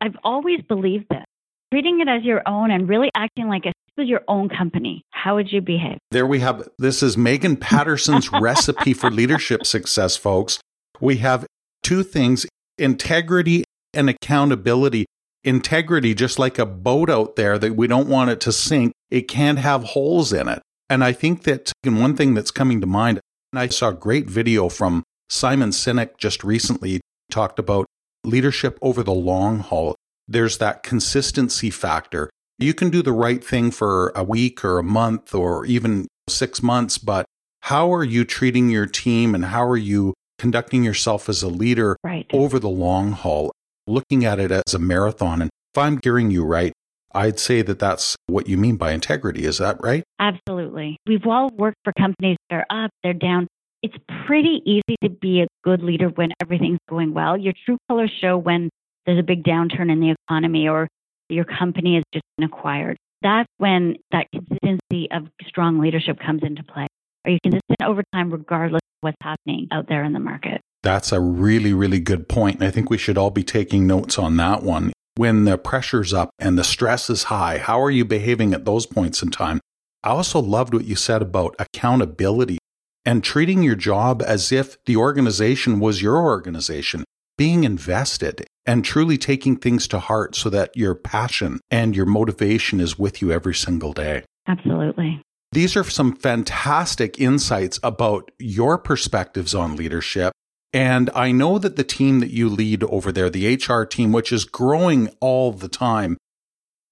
I've 0.00 0.16
always 0.24 0.60
believed 0.68 1.06
this. 1.10 1.24
Treating 1.72 2.00
it 2.00 2.08
as 2.08 2.24
your 2.24 2.42
own 2.48 2.72
and 2.72 2.88
really 2.88 3.10
acting 3.14 3.46
like 3.46 3.64
if 3.64 3.72
this 3.72 4.02
was 4.02 4.08
your 4.08 4.22
own 4.26 4.48
company, 4.48 5.04
how 5.10 5.36
would 5.36 5.52
you 5.52 5.60
behave? 5.60 5.98
There 6.10 6.26
we 6.26 6.40
have 6.40 6.68
this 6.78 7.00
is 7.00 7.16
Megan 7.16 7.56
Patterson's 7.56 8.32
recipe 8.40 8.92
for 8.92 9.08
leadership 9.08 9.64
success, 9.64 10.16
folks. 10.16 10.58
We 11.00 11.18
have 11.18 11.46
two 11.84 12.02
things 12.02 12.44
integrity 12.76 13.64
and 13.94 14.10
accountability. 14.10 15.06
Integrity, 15.44 16.12
just 16.12 16.40
like 16.40 16.58
a 16.58 16.66
boat 16.66 17.08
out 17.08 17.36
there 17.36 17.56
that 17.56 17.76
we 17.76 17.86
don't 17.86 18.08
want 18.08 18.30
it 18.30 18.40
to 18.40 18.52
sink, 18.52 18.92
it 19.08 19.22
can't 19.22 19.58
have 19.58 19.84
holes 19.84 20.32
in 20.32 20.48
it. 20.48 20.60
And 20.88 21.04
I 21.04 21.12
think 21.12 21.44
that 21.44 21.72
one 21.84 22.16
thing 22.16 22.34
that's 22.34 22.50
coming 22.50 22.80
to 22.80 22.86
mind, 22.86 23.20
and 23.52 23.60
I 23.60 23.68
saw 23.68 23.90
a 23.90 23.94
great 23.94 24.28
video 24.28 24.68
from 24.68 25.04
Simon 25.28 25.70
Sinek 25.70 26.18
just 26.18 26.42
recently 26.42 27.00
talked 27.30 27.60
about 27.60 27.86
leadership 28.24 28.76
over 28.82 29.04
the 29.04 29.14
long 29.14 29.60
haul. 29.60 29.94
There's 30.30 30.56
that 30.58 30.82
consistency 30.82 31.68
factor. 31.70 32.30
You 32.58 32.72
can 32.72 32.88
do 32.88 33.02
the 33.02 33.12
right 33.12 33.44
thing 33.44 33.70
for 33.70 34.12
a 34.14 34.24
week 34.24 34.64
or 34.64 34.78
a 34.78 34.82
month 34.82 35.34
or 35.34 35.66
even 35.66 36.08
six 36.28 36.62
months, 36.62 36.96
but 36.96 37.26
how 37.62 37.92
are 37.92 38.04
you 38.04 38.24
treating 38.24 38.70
your 38.70 38.86
team 38.86 39.34
and 39.34 39.46
how 39.46 39.64
are 39.64 39.76
you 39.76 40.14
conducting 40.38 40.82
yourself 40.82 41.28
as 41.28 41.42
a 41.42 41.48
leader 41.48 41.96
right. 42.02 42.26
over 42.32 42.58
the 42.58 42.70
long 42.70 43.12
haul? 43.12 43.50
looking 43.90 44.24
at 44.24 44.38
it 44.38 44.50
as 44.50 44.72
a 44.72 44.78
marathon. 44.78 45.42
And 45.42 45.50
if 45.74 45.78
I'm 45.78 46.00
hearing 46.02 46.30
you 46.30 46.44
right, 46.44 46.72
I'd 47.12 47.40
say 47.40 47.62
that 47.62 47.78
that's 47.78 48.16
what 48.28 48.48
you 48.48 48.56
mean 48.56 48.76
by 48.76 48.92
integrity. 48.92 49.44
Is 49.44 49.58
that 49.58 49.76
right? 49.82 50.04
Absolutely. 50.18 50.96
We've 51.06 51.26
all 51.26 51.50
worked 51.50 51.78
for 51.84 51.92
companies 51.98 52.36
that 52.48 52.56
are 52.56 52.84
up, 52.84 52.90
they're 53.02 53.12
down. 53.12 53.48
It's 53.82 53.96
pretty 54.26 54.62
easy 54.64 54.96
to 55.02 55.08
be 55.08 55.40
a 55.40 55.46
good 55.64 55.82
leader 55.82 56.08
when 56.08 56.30
everything's 56.40 56.78
going 56.88 57.14
well. 57.14 57.36
Your 57.36 57.54
true 57.64 57.78
colors 57.88 58.12
show 58.20 58.36
when 58.36 58.68
there's 59.06 59.18
a 59.18 59.22
big 59.22 59.42
downturn 59.44 59.90
in 59.90 60.00
the 60.00 60.14
economy 60.28 60.68
or 60.68 60.88
your 61.28 61.44
company 61.44 61.94
has 61.94 62.04
just 62.12 62.24
been 62.36 62.46
acquired. 62.46 62.96
That's 63.22 63.48
when 63.58 63.96
that 64.12 64.26
consistency 64.32 65.10
of 65.10 65.28
strong 65.46 65.78
leadership 65.78 66.18
comes 66.24 66.42
into 66.42 66.62
play. 66.62 66.86
Are 67.24 67.30
you 67.30 67.38
consistent 67.42 67.82
over 67.84 68.02
time, 68.14 68.30
regardless 68.30 68.78
of 68.78 68.98
what's 69.02 69.16
happening 69.22 69.68
out 69.70 69.88
there 69.88 70.04
in 70.04 70.12
the 70.12 70.20
market? 70.20 70.60
That's 70.82 71.12
a 71.12 71.20
really, 71.20 71.74
really 71.74 72.00
good 72.00 72.28
point. 72.28 72.56
And 72.56 72.64
I 72.64 72.70
think 72.70 72.88
we 72.88 72.96
should 72.96 73.18
all 73.18 73.30
be 73.30 73.42
taking 73.42 73.86
notes 73.86 74.18
on 74.18 74.36
that 74.38 74.62
one. 74.62 74.92
When 75.16 75.44
the 75.44 75.58
pressure's 75.58 76.14
up 76.14 76.30
and 76.38 76.58
the 76.58 76.64
stress 76.64 77.10
is 77.10 77.24
high, 77.24 77.58
how 77.58 77.80
are 77.82 77.90
you 77.90 78.06
behaving 78.06 78.54
at 78.54 78.64
those 78.64 78.86
points 78.86 79.22
in 79.22 79.30
time? 79.30 79.60
I 80.02 80.10
also 80.10 80.40
loved 80.40 80.72
what 80.72 80.86
you 80.86 80.96
said 80.96 81.20
about 81.20 81.54
accountability 81.58 82.58
and 83.04 83.22
treating 83.22 83.62
your 83.62 83.74
job 83.74 84.22
as 84.24 84.50
if 84.50 84.82
the 84.86 84.96
organization 84.96 85.78
was 85.78 86.00
your 86.00 86.16
organization, 86.16 87.04
being 87.36 87.64
invested 87.64 88.46
and 88.66 88.84
truly 88.84 89.18
taking 89.18 89.56
things 89.56 89.88
to 89.88 89.98
heart 89.98 90.34
so 90.36 90.50
that 90.50 90.76
your 90.76 90.94
passion 90.94 91.60
and 91.70 91.96
your 91.96 92.06
motivation 92.06 92.80
is 92.80 92.98
with 92.98 93.20
you 93.22 93.32
every 93.32 93.54
single 93.54 93.92
day. 93.92 94.24
Absolutely. 94.46 95.22
These 95.52 95.76
are 95.76 95.84
some 95.84 96.14
fantastic 96.14 97.18
insights 97.18 97.80
about 97.82 98.30
your 98.38 98.78
perspectives 98.78 99.54
on 99.54 99.76
leadership 99.76 100.32
and 100.72 101.10
I 101.14 101.32
know 101.32 101.58
that 101.58 101.76
the 101.76 101.84
team 101.84 102.20
that 102.20 102.30
you 102.30 102.48
lead 102.48 102.84
over 102.84 103.10
there, 103.10 103.28
the 103.28 103.56
HR 103.56 103.84
team, 103.84 104.12
which 104.12 104.32
is 104.32 104.44
growing 104.44 105.08
all 105.20 105.52
the 105.52 105.68
time, 105.68 106.16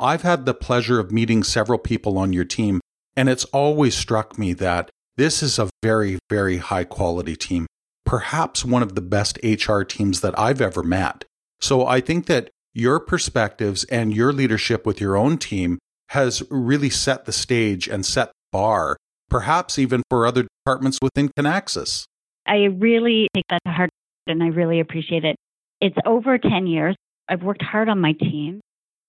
I've 0.00 0.22
had 0.22 0.46
the 0.46 0.54
pleasure 0.54 0.98
of 0.98 1.12
meeting 1.12 1.42
several 1.42 1.78
people 1.78 2.18
on 2.18 2.32
your 2.32 2.44
team, 2.44 2.80
and 3.16 3.28
it's 3.28 3.44
always 3.46 3.94
struck 3.94 4.38
me 4.38 4.52
that 4.54 4.90
this 5.16 5.42
is 5.42 5.58
a 5.58 5.70
very, 5.82 6.18
very 6.28 6.58
high 6.58 6.84
quality 6.84 7.36
team, 7.36 7.66
perhaps 8.04 8.64
one 8.64 8.82
of 8.82 8.94
the 8.94 9.00
best 9.00 9.38
HR 9.42 9.82
teams 9.82 10.20
that 10.22 10.38
I've 10.38 10.60
ever 10.60 10.82
met. 10.82 11.24
So 11.60 11.86
I 11.86 12.00
think 12.00 12.26
that 12.26 12.50
your 12.72 13.00
perspectives 13.00 13.84
and 13.84 14.14
your 14.14 14.32
leadership 14.32 14.86
with 14.86 15.00
your 15.00 15.16
own 15.16 15.38
team 15.38 15.78
has 16.10 16.42
really 16.50 16.90
set 16.90 17.24
the 17.24 17.32
stage 17.32 17.88
and 17.88 18.04
set 18.06 18.28
the 18.28 18.32
bar, 18.52 18.96
perhaps 19.28 19.78
even 19.78 20.02
for 20.08 20.26
other 20.26 20.46
departments 20.64 20.98
within 21.02 21.28
Kinaxis. 21.30 22.04
I 22.46 22.64
really 22.64 23.28
take 23.34 23.44
that 23.50 23.60
to 23.66 23.72
heart 23.72 23.90
and 24.26 24.42
I 24.42 24.48
really 24.48 24.80
appreciate 24.80 25.24
it. 25.24 25.36
It's 25.80 25.96
over 26.06 26.38
10 26.38 26.66
years. 26.66 26.96
I've 27.28 27.42
worked 27.42 27.62
hard 27.62 27.88
on 27.88 28.00
my 28.00 28.12
team. 28.12 28.60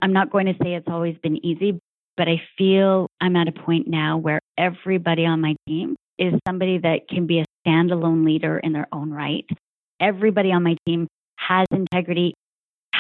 I'm 0.02 0.14
not 0.14 0.32
going 0.32 0.46
to 0.48 0.54
say 0.62 0.74
it's 0.74 0.88
always 0.90 1.16
been 1.22 1.44
easy, 1.46 1.80
but 2.18 2.28
I 2.28 2.42
feel 2.58 3.08
I'm 3.22 3.36
at 3.36 3.48
a 3.48 3.52
point 3.52 3.88
now 3.88 4.18
where 4.18 4.40
everybody 4.58 5.26
on 5.26 5.42
my 5.42 5.56
team 5.68 5.96
is 6.18 6.34
somebody 6.48 6.80
that 6.80 7.08
can 7.10 7.28
be 7.28 7.40
a 7.40 7.46
standalone 7.66 8.26
leader 8.26 8.60
in 8.60 8.74
their 8.74 8.88
own 8.92 9.12
right. 9.12 9.46
Everybody 10.02 10.52
on 10.52 10.64
my 10.64 10.76
team 10.86 11.08
has 11.38 11.66
integrity, 11.72 12.34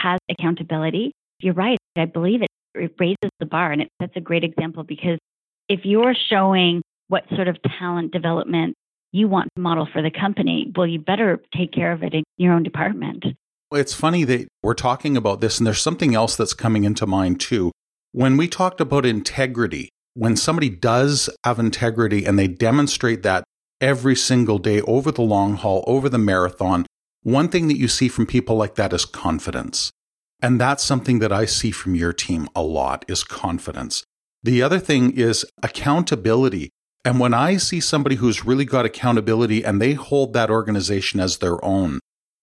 has 0.01 0.19
accountability. 0.29 1.11
You're 1.39 1.53
right. 1.53 1.77
I 1.97 2.05
believe 2.05 2.41
it, 2.41 2.49
it 2.75 2.93
raises 2.99 3.31
the 3.39 3.45
bar 3.45 3.71
and 3.71 3.81
it 3.81 3.89
sets 4.01 4.13
a 4.15 4.21
great 4.21 4.43
example 4.43 4.83
because 4.83 5.19
if 5.67 5.81
you're 5.83 6.15
showing 6.29 6.81
what 7.07 7.23
sort 7.35 7.47
of 7.47 7.57
talent 7.79 8.11
development 8.11 8.75
you 9.11 9.27
want 9.27 9.49
to 9.55 9.61
model 9.61 9.87
for 9.91 10.01
the 10.01 10.11
company, 10.11 10.71
well, 10.75 10.87
you 10.87 10.99
better 10.99 11.41
take 11.55 11.71
care 11.71 11.91
of 11.91 12.03
it 12.03 12.13
in 12.13 12.23
your 12.37 12.53
own 12.53 12.63
department. 12.63 13.25
It's 13.71 13.93
funny 13.93 14.23
that 14.23 14.47
we're 14.63 14.73
talking 14.73 15.15
about 15.15 15.41
this, 15.41 15.59
and 15.59 15.67
there's 15.67 15.81
something 15.81 16.15
else 16.15 16.35
that's 16.35 16.53
coming 16.53 16.83
into 16.83 17.05
mind 17.05 17.39
too. 17.39 17.71
When 18.11 18.37
we 18.37 18.47
talked 18.47 18.81
about 18.81 19.05
integrity, 19.05 19.89
when 20.15 20.35
somebody 20.35 20.69
does 20.69 21.29
have 21.43 21.59
integrity 21.59 22.25
and 22.25 22.37
they 22.37 22.47
demonstrate 22.47 23.21
that 23.23 23.43
every 23.79 24.15
single 24.15 24.57
day 24.57 24.81
over 24.81 25.11
the 25.11 25.21
long 25.21 25.55
haul, 25.55 25.83
over 25.87 26.09
the 26.09 26.17
marathon, 26.17 26.85
one 27.23 27.49
thing 27.49 27.67
that 27.67 27.77
you 27.77 27.87
see 27.87 28.07
from 28.07 28.25
people 28.25 28.55
like 28.55 28.75
that 28.75 28.93
is 28.93 29.05
confidence. 29.05 29.91
And 30.41 30.59
that's 30.59 30.83
something 30.83 31.19
that 31.19 31.33
I 31.33 31.45
see 31.45 31.71
from 31.71 31.95
your 31.95 32.13
team 32.13 32.47
a 32.55 32.61
lot 32.61 33.03
is 33.07 33.23
confidence. 33.23 34.03
The 34.41 34.61
other 34.61 34.79
thing 34.79 35.11
is 35.11 35.45
accountability. 35.61 36.69
And 37.03 37.19
when 37.19 37.33
I 37.33 37.57
see 37.57 37.79
somebody 37.79 38.15
who's 38.15 38.45
really 38.45 38.65
got 38.65 38.85
accountability 38.85 39.65
and 39.65 39.81
they 39.81 39.93
hold 39.93 40.33
that 40.33 40.49
organization 40.49 41.19
as 41.19 41.37
their 41.37 41.63
own, 41.63 41.99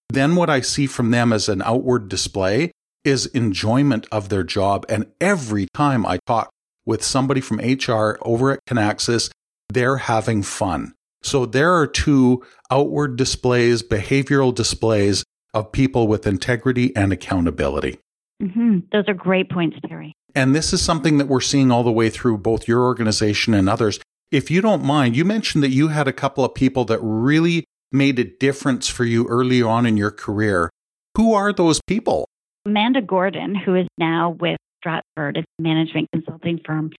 then 0.09 0.35
what 0.35 0.49
I 0.49 0.61
see 0.61 0.87
from 0.87 1.11
them 1.11 1.33
as 1.33 1.49
an 1.49 1.61
outward 1.63 2.07
display 2.07 2.71
is 3.03 3.25
enjoyment 3.27 4.07
of 4.11 4.29
their 4.29 4.43
job. 4.43 4.85
And 4.89 5.07
every 5.19 5.67
time 5.73 6.05
I 6.05 6.19
talk 6.27 6.49
with 6.85 7.03
somebody 7.03 7.41
from 7.41 7.57
HR 7.57 8.17
over 8.21 8.51
at 8.51 8.59
Kinaxis, 8.67 9.31
they're 9.69 9.97
having 9.97 10.43
fun. 10.43 10.93
So 11.27 11.45
there 11.45 11.73
are 11.73 11.85
two 11.85 12.41
outward 12.71 13.17
displays, 13.17 13.83
behavioral 13.83 14.55
displays 14.55 15.25
of 15.53 15.73
people 15.73 16.07
with 16.07 16.25
integrity 16.25 16.95
and 16.95 17.11
accountability. 17.11 17.99
Mm-hmm. 18.41 18.79
Those 18.93 19.03
are 19.09 19.13
great 19.13 19.49
points, 19.49 19.77
Terry. 19.85 20.13
And 20.35 20.55
this 20.55 20.71
is 20.71 20.81
something 20.81 21.17
that 21.17 21.27
we're 21.27 21.41
seeing 21.41 21.69
all 21.69 21.83
the 21.83 21.91
way 21.91 22.09
through 22.09 22.37
both 22.37 22.65
your 22.67 22.81
organization 22.83 23.53
and 23.53 23.67
others. 23.67 23.99
If 24.31 24.49
you 24.49 24.61
don't 24.61 24.85
mind, 24.85 25.17
you 25.17 25.25
mentioned 25.25 25.63
that 25.65 25.71
you 25.71 25.89
had 25.89 26.07
a 26.07 26.13
couple 26.13 26.45
of 26.45 26.53
people 26.53 26.85
that 26.85 26.99
really 27.01 27.65
made 27.91 28.19
a 28.19 28.23
difference 28.23 28.87
for 28.87 29.03
you 29.03 29.27
early 29.27 29.61
on 29.61 29.85
in 29.85 29.97
your 29.97 30.11
career. 30.11 30.69
Who 31.17 31.33
are 31.33 31.51
those 31.51 31.81
people? 31.87 32.25
Amanda 32.65 33.01
Gordon, 33.01 33.53
who 33.53 33.75
is 33.75 33.87
now 33.97 34.37
with 34.39 34.57
Stratford, 34.77 35.37
a 35.37 35.43
management 35.61 36.07
consulting 36.13 36.61
firm 36.65 36.91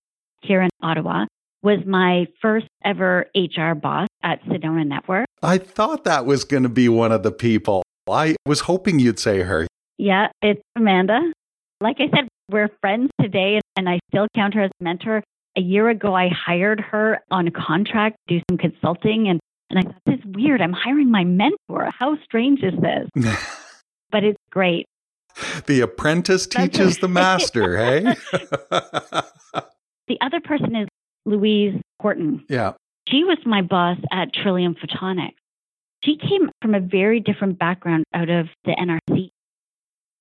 here 0.43 0.61
in 0.61 0.69
Ottawa, 0.83 1.25
was 1.63 1.79
my 1.87 2.27
first 2.41 2.67
ever 2.85 3.27
HR 3.35 3.75
boss 3.75 4.09
at 4.23 4.43
Sedona 4.45 4.87
Network. 4.87 5.27
I 5.43 5.59
thought 5.59 6.05
that 6.05 6.27
was 6.27 6.45
going 6.45 6.63
to 6.63 6.69
be 6.69 6.89
one 6.89 7.13
of 7.13 7.23
the 7.23 7.33
people. 7.33 7.83
I 8.11 8.37
was 8.47 8.61
hoping 8.61 8.99
you'd 8.99 9.19
say 9.19 9.43
her. 9.43 9.67
Yeah, 9.99 10.29
it's 10.43 10.63
Amanda. 10.77 11.21
Like 11.81 11.97
I 12.01 12.09
said, 12.15 12.29
We're 12.51 12.71
friends 12.81 13.11
today, 13.21 13.61
and 13.77 13.89
I 13.89 13.99
still 14.11 14.27
count 14.35 14.55
her 14.55 14.63
as 14.63 14.71
a 14.81 14.85
mentor. 14.85 15.23
A 15.57 15.61
year 15.61 15.89
ago, 15.89 16.15
I 16.15 16.29
hired 16.29 16.81
her 16.81 17.19
on 17.31 17.49
a 17.49 17.51
contract 17.51 18.17
to 18.29 18.39
do 18.39 18.43
some 18.49 18.59
consulting, 18.59 19.29
and, 19.29 19.41
and 19.71 19.79
I 19.79 19.83
thought, 19.83 20.01
this 20.07 20.19
is 20.21 20.25
weird. 20.27 20.63
I'm 20.63 20.73
hiring 20.73 21.11
my 21.11 21.25
mentor. 21.25 21.91
How 21.97 22.17
strange 22.25 22.63
is 22.63 22.75
this? 22.81 23.27
but 24.11 24.25
it's 24.25 24.39
great. 24.51 24.87
The 25.67 25.81
apprentice 25.81 26.47
teaches 26.47 26.99
the 27.01 27.09
master, 27.09 27.77
hey? 27.77 28.15
the 30.09 30.19
other 30.21 30.41
person 30.41 30.75
is 30.75 30.89
Louise 31.29 31.81
Horton. 32.01 32.45
Yeah. 32.49 32.73
She 33.09 33.25
was 33.25 33.39
my 33.45 33.63
boss 33.63 33.99
at 34.11 34.33
Trillium 34.33 34.75
Photonics. 34.75 35.35
She 36.05 36.17
came 36.17 36.51
from 36.63 36.75
a 36.75 36.81
very 36.81 37.21
different 37.21 37.59
background 37.59 38.05
out 38.15 38.31
of 38.31 38.49
the 38.65 38.73
NRC, 38.73 39.31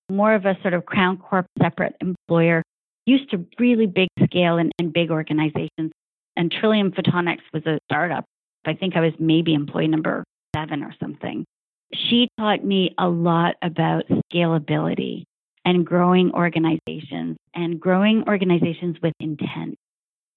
more 0.09 0.33
of 0.33 0.45
a 0.45 0.57
sort 0.61 0.73
of 0.73 0.85
Crown 0.85 1.17
Corp 1.17 1.45
separate 1.61 1.95
employer, 2.01 2.63
used 3.05 3.29
to 3.31 3.45
really 3.59 3.85
big 3.85 4.09
scale 4.23 4.57
and, 4.57 4.71
and 4.79 4.91
big 4.91 5.11
organizations. 5.11 5.91
And 6.35 6.51
Trillium 6.51 6.91
Photonics 6.91 7.43
was 7.53 7.65
a 7.65 7.79
startup. 7.89 8.25
I 8.65 8.73
think 8.73 8.95
I 8.95 9.01
was 9.01 9.13
maybe 9.19 9.53
employee 9.53 9.87
number 9.87 10.23
seven 10.55 10.83
or 10.83 10.93
something. 10.99 11.45
She 11.93 12.27
taught 12.37 12.65
me 12.65 12.93
a 12.97 13.07
lot 13.07 13.55
about 13.61 14.03
scalability 14.33 15.23
and 15.63 15.85
growing 15.85 16.31
organizations 16.33 17.37
and 17.53 17.79
growing 17.79 18.23
organizations 18.27 18.97
with 19.01 19.13
intent. 19.19 19.77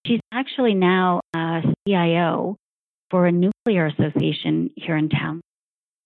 She's 0.06 0.20
actually 0.32 0.74
now 0.74 1.20
uh, 1.34 1.60
a 1.62 1.74
CIO 1.86 2.56
for 3.10 3.26
a 3.26 3.32
nuclear 3.32 3.86
association 3.86 4.70
here 4.76 4.96
in 4.96 5.08
town. 5.08 5.40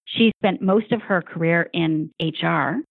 She 0.06 0.32
spent 0.38 0.62
most 0.62 0.92
of 0.92 1.02
her 1.02 1.22
career 1.22 1.68
in 1.72 2.10
HR, 2.20 2.82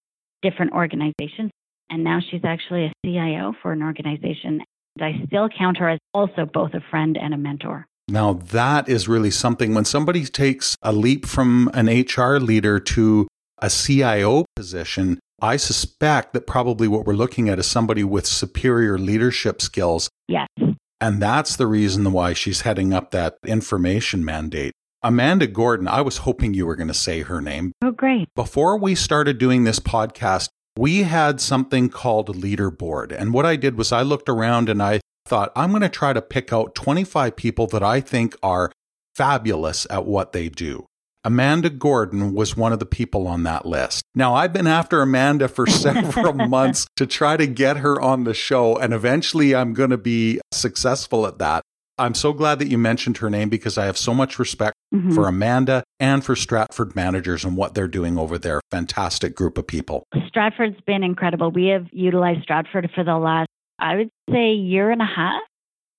different 0.42 0.72
organizations, 0.72 1.50
and 1.90 2.04
now 2.04 2.20
she's 2.20 2.44
actually 2.44 2.86
a 2.86 2.92
CIO 3.04 3.54
for 3.62 3.72
an 3.72 3.82
organization. 3.82 4.62
And 4.96 5.04
I 5.04 5.26
still 5.26 5.48
count 5.48 5.78
her 5.78 5.88
as 5.88 5.98
also 6.12 6.44
both 6.44 6.74
a 6.74 6.80
friend 6.90 7.16
and 7.20 7.34
a 7.34 7.38
mentor. 7.38 7.86
Now, 8.08 8.34
that 8.34 8.88
is 8.88 9.08
really 9.08 9.30
something. 9.30 9.74
When 9.74 9.84
somebody 9.84 10.24
takes 10.26 10.76
a 10.82 10.92
leap 10.92 11.24
from 11.24 11.70
an 11.72 11.86
HR 11.86 12.38
leader 12.38 12.78
to 12.78 13.26
a 13.58 13.70
CIO 13.70 14.44
position, 14.54 15.18
I 15.40 15.56
suspect 15.56 16.32
that 16.34 16.46
probably 16.46 16.86
what 16.86 17.06
we're 17.06 17.14
looking 17.14 17.48
at 17.48 17.58
is 17.58 17.66
somebody 17.66 18.04
with 18.04 18.26
superior 18.26 18.98
leadership 18.98 19.62
skills. 19.62 20.08
Yes. 20.28 20.48
And 21.00 21.20
that's 21.20 21.56
the 21.56 21.66
reason 21.66 22.12
why 22.12 22.32
she's 22.32 22.62
heading 22.62 22.92
up 22.92 23.10
that 23.10 23.36
information 23.44 24.24
mandate. 24.24 24.72
Amanda 25.02 25.46
Gordon, 25.46 25.86
I 25.86 26.00
was 26.00 26.18
hoping 26.18 26.54
you 26.54 26.66
were 26.66 26.76
going 26.76 26.88
to 26.88 26.94
say 26.94 27.20
her 27.20 27.40
name. 27.40 27.72
Oh, 27.82 27.90
great. 27.90 28.28
Before 28.34 28.78
we 28.78 28.94
started 28.94 29.36
doing 29.36 29.64
this 29.64 29.78
podcast, 29.78 30.48
we 30.78 31.02
had 31.02 31.40
something 31.40 31.88
called 31.90 32.34
leaderboard. 32.34 33.12
And 33.12 33.34
what 33.34 33.44
I 33.44 33.56
did 33.56 33.76
was 33.76 33.92
I 33.92 34.02
looked 34.02 34.28
around 34.28 34.68
and 34.68 34.82
I 34.82 35.00
thought, 35.26 35.52
I'm 35.54 35.70
going 35.70 35.82
to 35.82 35.88
try 35.88 36.12
to 36.12 36.22
pick 36.22 36.52
out 36.52 36.74
25 36.74 37.36
people 37.36 37.66
that 37.68 37.82
I 37.82 38.00
think 38.00 38.34
are 38.42 38.72
fabulous 39.14 39.86
at 39.90 40.06
what 40.06 40.32
they 40.32 40.48
do. 40.48 40.86
Amanda 41.24 41.70
Gordon 41.70 42.34
was 42.34 42.56
one 42.56 42.72
of 42.72 42.78
the 42.78 42.86
people 42.86 43.26
on 43.26 43.44
that 43.44 43.64
list. 43.64 44.04
Now, 44.14 44.34
I've 44.34 44.52
been 44.52 44.66
after 44.66 45.00
Amanda 45.00 45.48
for 45.48 45.66
several 45.68 46.32
months 46.48 46.86
to 46.96 47.06
try 47.06 47.36
to 47.36 47.46
get 47.46 47.78
her 47.78 48.00
on 48.00 48.24
the 48.24 48.34
show, 48.34 48.76
and 48.76 48.92
eventually 48.92 49.54
I'm 49.54 49.72
going 49.72 49.90
to 49.90 49.98
be 49.98 50.40
successful 50.52 51.26
at 51.26 51.38
that. 51.38 51.62
I'm 51.96 52.14
so 52.14 52.32
glad 52.32 52.58
that 52.58 52.68
you 52.68 52.76
mentioned 52.76 53.18
her 53.18 53.30
name 53.30 53.48
because 53.48 53.78
I 53.78 53.86
have 53.86 53.96
so 53.96 54.12
much 54.12 54.38
respect 54.38 54.74
mm-hmm. 54.92 55.14
for 55.14 55.28
Amanda 55.28 55.84
and 56.00 56.24
for 56.24 56.34
Stratford 56.34 56.96
managers 56.96 57.44
and 57.44 57.56
what 57.56 57.74
they're 57.74 57.88
doing 57.88 58.18
over 58.18 58.36
there. 58.36 58.60
Fantastic 58.72 59.36
group 59.36 59.56
of 59.56 59.66
people. 59.66 60.04
Stratford's 60.26 60.80
been 60.86 61.04
incredible. 61.04 61.52
We 61.52 61.66
have 61.66 61.86
utilized 61.92 62.42
Stratford 62.42 62.90
for 62.94 63.04
the 63.04 63.16
last, 63.16 63.48
I 63.78 63.94
would 63.96 64.10
say, 64.28 64.54
year 64.54 64.90
and 64.90 65.00
a 65.00 65.06
half 65.06 65.42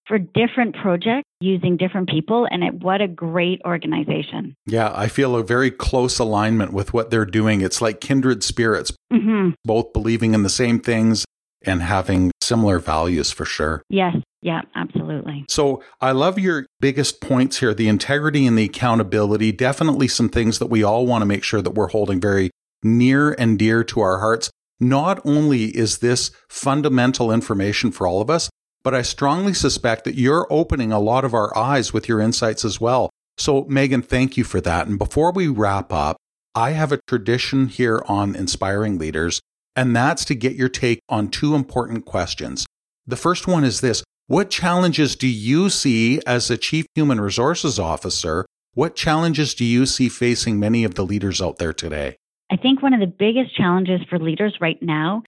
for 0.07 0.17
different 0.19 0.75
projects 0.75 1.27
using 1.39 1.77
different 1.77 2.09
people. 2.09 2.47
And 2.49 2.63
it, 2.63 2.73
what 2.75 3.01
a 3.01 3.07
great 3.07 3.61
organization. 3.65 4.55
Yeah, 4.65 4.91
I 4.95 5.07
feel 5.07 5.35
a 5.35 5.43
very 5.43 5.71
close 5.71 6.19
alignment 6.19 6.73
with 6.73 6.93
what 6.93 7.09
they're 7.09 7.25
doing. 7.25 7.61
It's 7.61 7.81
like 7.81 8.01
kindred 8.01 8.43
spirits, 8.43 8.91
mm-hmm. 9.11 9.51
both 9.63 9.93
believing 9.93 10.33
in 10.33 10.43
the 10.43 10.49
same 10.49 10.79
things 10.79 11.25
and 11.65 11.81
having 11.81 12.31
similar 12.41 12.79
values 12.79 13.31
for 13.31 13.45
sure. 13.45 13.81
Yes. 13.89 14.15
Yeah, 14.41 14.61
absolutely. 14.75 15.45
So 15.49 15.81
I 15.99 16.11
love 16.11 16.37
your 16.37 16.67
biggest 16.79 17.19
points 17.19 17.57
here 17.59 17.73
the 17.73 17.87
integrity 17.87 18.45
and 18.45 18.55
the 18.55 18.65
accountability. 18.65 19.51
Definitely 19.51 20.07
some 20.07 20.29
things 20.29 20.59
that 20.59 20.67
we 20.67 20.83
all 20.83 21.07
want 21.07 21.23
to 21.23 21.25
make 21.25 21.43
sure 21.43 21.63
that 21.63 21.71
we're 21.71 21.87
holding 21.87 22.21
very 22.21 22.51
near 22.83 23.31
and 23.33 23.57
dear 23.57 23.83
to 23.85 24.01
our 24.01 24.19
hearts. 24.19 24.51
Not 24.79 25.19
only 25.25 25.65
is 25.75 25.97
this 25.97 26.29
fundamental 26.47 27.31
information 27.31 27.91
for 27.91 28.05
all 28.05 28.21
of 28.21 28.29
us, 28.29 28.49
but 28.85 28.93
I 28.93 29.01
strongly 29.01 29.55
suspect 29.55 30.03
that 30.03 30.13
you're 30.13 30.45
opening 30.51 30.91
a 30.91 30.99
lot 30.99 31.25
of 31.25 31.33
our 31.33 31.57
eyes 31.57 31.91
with 31.91 32.07
your 32.07 32.21
insights 32.21 32.63
as 32.63 32.79
well. 32.79 33.09
So, 33.35 33.65
Megan, 33.67 34.03
thank 34.03 34.37
you 34.37 34.43
for 34.43 34.61
that. 34.61 34.85
And 34.85 34.99
before 34.99 35.31
we 35.31 35.47
wrap 35.47 35.91
up, 35.91 36.17
I 36.53 36.71
have 36.71 36.91
a 36.91 37.01
tradition 37.07 37.67
here 37.67 38.03
on 38.07 38.35
Inspiring 38.35 38.99
Leaders, 38.99 39.41
and 39.75 39.95
that's 39.95 40.23
to 40.25 40.35
get 40.35 40.55
your 40.55 40.69
take 40.69 40.99
on 41.09 41.29
two 41.29 41.55
important 41.55 42.05
questions. 42.05 42.67
The 43.07 43.15
first 43.15 43.47
one 43.47 43.63
is 43.63 43.81
this 43.81 44.03
What 44.27 44.51
challenges 44.51 45.15
do 45.15 45.27
you 45.27 45.71
see 45.71 46.21
as 46.27 46.51
a 46.51 46.57
Chief 46.57 46.85
Human 46.93 47.19
Resources 47.19 47.79
Officer? 47.79 48.45
What 48.75 48.95
challenges 48.95 49.55
do 49.55 49.65
you 49.65 49.87
see 49.87 50.09
facing 50.09 50.59
many 50.59 50.83
of 50.83 50.93
the 50.93 51.05
leaders 51.05 51.41
out 51.41 51.57
there 51.57 51.73
today? 51.73 52.17
I 52.51 52.57
think 52.57 52.83
one 52.83 52.93
of 52.93 52.99
the 52.99 53.07
biggest 53.07 53.57
challenges 53.57 54.01
for 54.09 54.19
leaders 54.19 54.55
right 54.61 54.77
now 54.79 55.23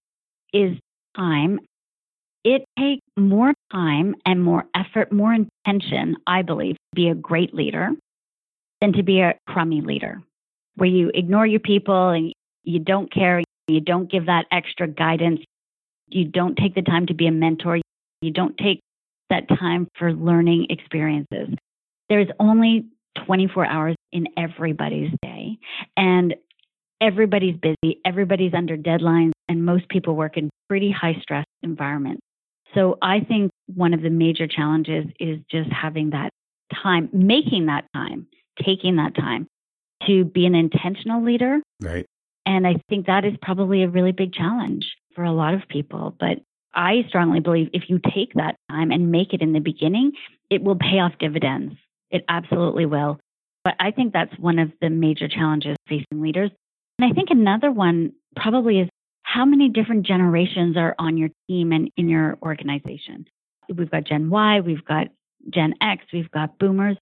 is 0.53 0.77
time 1.15 1.59
it 2.47 2.63
takes 2.79 3.01
more 3.17 3.53
time 3.73 4.15
and 4.25 4.41
more 4.41 4.63
effort, 4.73 5.11
more 5.11 5.33
intention, 5.33 6.15
I 6.25 6.43
believe, 6.43 6.75
to 6.75 6.95
be 6.95 7.09
a 7.09 7.13
great 7.13 7.53
leader 7.53 7.89
than 8.79 8.93
to 8.93 9.03
be 9.03 9.19
a 9.19 9.33
crummy 9.49 9.81
leader, 9.81 10.21
where 10.75 10.87
you 10.87 11.11
ignore 11.13 11.45
your 11.45 11.59
people 11.59 12.09
and 12.09 12.31
you 12.63 12.79
don't 12.79 13.13
care, 13.13 13.43
you 13.67 13.81
don't 13.81 14.09
give 14.09 14.27
that 14.27 14.45
extra 14.49 14.87
guidance, 14.87 15.41
you 16.07 16.23
don't 16.23 16.55
take 16.55 16.73
the 16.73 16.81
time 16.81 17.07
to 17.07 17.13
be 17.13 17.27
a 17.27 17.31
mentor, 17.31 17.81
you 18.21 18.31
don't 18.31 18.57
take 18.57 18.79
that 19.29 19.49
time 19.59 19.89
for 19.99 20.13
learning 20.13 20.67
experiences. 20.69 21.49
There's 22.07 22.29
only 22.39 22.85
24 23.25 23.65
hours 23.65 23.95
in 24.13 24.27
everybody's 24.37 25.11
day, 25.21 25.57
and 25.97 26.33
everybody's 27.01 27.57
busy, 27.57 27.99
everybody's 28.05 28.53
under 28.53 28.77
deadlines, 28.77 29.33
and 29.49 29.65
most 29.65 29.89
people 29.89 30.15
work 30.15 30.37
in 30.37 30.49
pretty 30.69 30.91
high 30.91 31.17
stress 31.21 31.45
environments. 31.61 32.21
So 32.73 32.97
I 33.01 33.21
think 33.21 33.51
one 33.73 33.93
of 33.93 34.01
the 34.01 34.09
major 34.09 34.47
challenges 34.47 35.05
is 35.19 35.39
just 35.49 35.69
having 35.71 36.11
that 36.11 36.31
time, 36.83 37.09
making 37.13 37.67
that 37.67 37.85
time, 37.93 38.27
taking 38.63 38.97
that 38.97 39.15
time 39.15 39.47
to 40.05 40.25
be 40.25 40.45
an 40.45 40.55
intentional 40.55 41.23
leader. 41.23 41.59
Right. 41.81 42.05
And 42.45 42.67
I 42.67 42.75
think 42.89 43.07
that 43.07 43.25
is 43.25 43.33
probably 43.41 43.83
a 43.83 43.89
really 43.89 44.11
big 44.11 44.33
challenge 44.33 44.85
for 45.15 45.23
a 45.23 45.31
lot 45.31 45.53
of 45.53 45.67
people. 45.69 46.15
But 46.19 46.39
I 46.73 47.03
strongly 47.09 47.39
believe 47.39 47.69
if 47.73 47.83
you 47.89 47.99
take 48.13 48.33
that 48.35 48.55
time 48.69 48.91
and 48.91 49.11
make 49.11 49.33
it 49.33 49.41
in 49.41 49.53
the 49.53 49.59
beginning, 49.59 50.11
it 50.49 50.63
will 50.63 50.77
pay 50.77 50.99
off 50.99 51.13
dividends. 51.19 51.73
It 52.11 52.23
absolutely 52.29 52.85
will. 52.85 53.19
But 53.63 53.75
I 53.79 53.91
think 53.91 54.13
that's 54.13 54.37
one 54.39 54.59
of 54.59 54.71
the 54.79 54.89
major 54.89 55.27
challenges 55.27 55.75
facing 55.89 56.21
leaders. 56.21 56.51
And 56.99 57.11
I 57.11 57.13
think 57.13 57.29
another 57.31 57.71
one 57.71 58.13
probably 58.35 58.79
is 58.79 58.89
how 59.27 59.43
many 59.43 59.67
different 59.67 60.05
generations 60.05 60.77
are 60.77 60.95
on 60.97 61.17
your 61.17 61.29
team 61.49 61.73
and 61.73 61.91
in 61.97 62.07
your 62.07 62.37
organization? 62.41 63.25
We've 63.67 63.91
got 63.91 64.05
Gen 64.05 64.29
Y, 64.29 64.61
we've 64.61 64.85
got 64.85 65.07
Gen 65.53 65.73
X, 65.81 66.05
we've 66.13 66.31
got 66.31 66.57
boomers, 66.57 66.95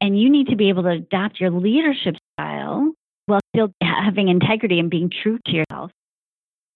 and 0.00 0.18
you 0.18 0.30
need 0.30 0.46
to 0.46 0.56
be 0.56 0.70
able 0.70 0.84
to 0.84 0.88
adapt 0.88 1.38
your 1.38 1.50
leadership 1.50 2.14
style 2.32 2.94
while 3.26 3.40
still 3.54 3.70
having 3.82 4.28
integrity 4.28 4.78
and 4.78 4.88
being 4.88 5.10
true 5.22 5.38
to 5.44 5.52
yourself. 5.52 5.90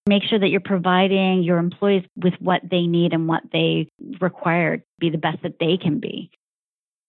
Make 0.07 0.23
sure 0.29 0.37
that 0.37 0.49
you're 0.49 0.61
providing 0.61 1.41
your 1.41 1.57
employees 1.57 2.03
with 2.15 2.35
what 2.39 2.61
they 2.69 2.85
need 2.85 3.13
and 3.13 3.27
what 3.27 3.41
they 3.51 3.89
require 4.21 4.77
to 4.77 4.83
be 4.99 5.09
the 5.09 5.17
best 5.17 5.41
that 5.41 5.57
they 5.59 5.75
can 5.75 5.99
be, 5.99 6.29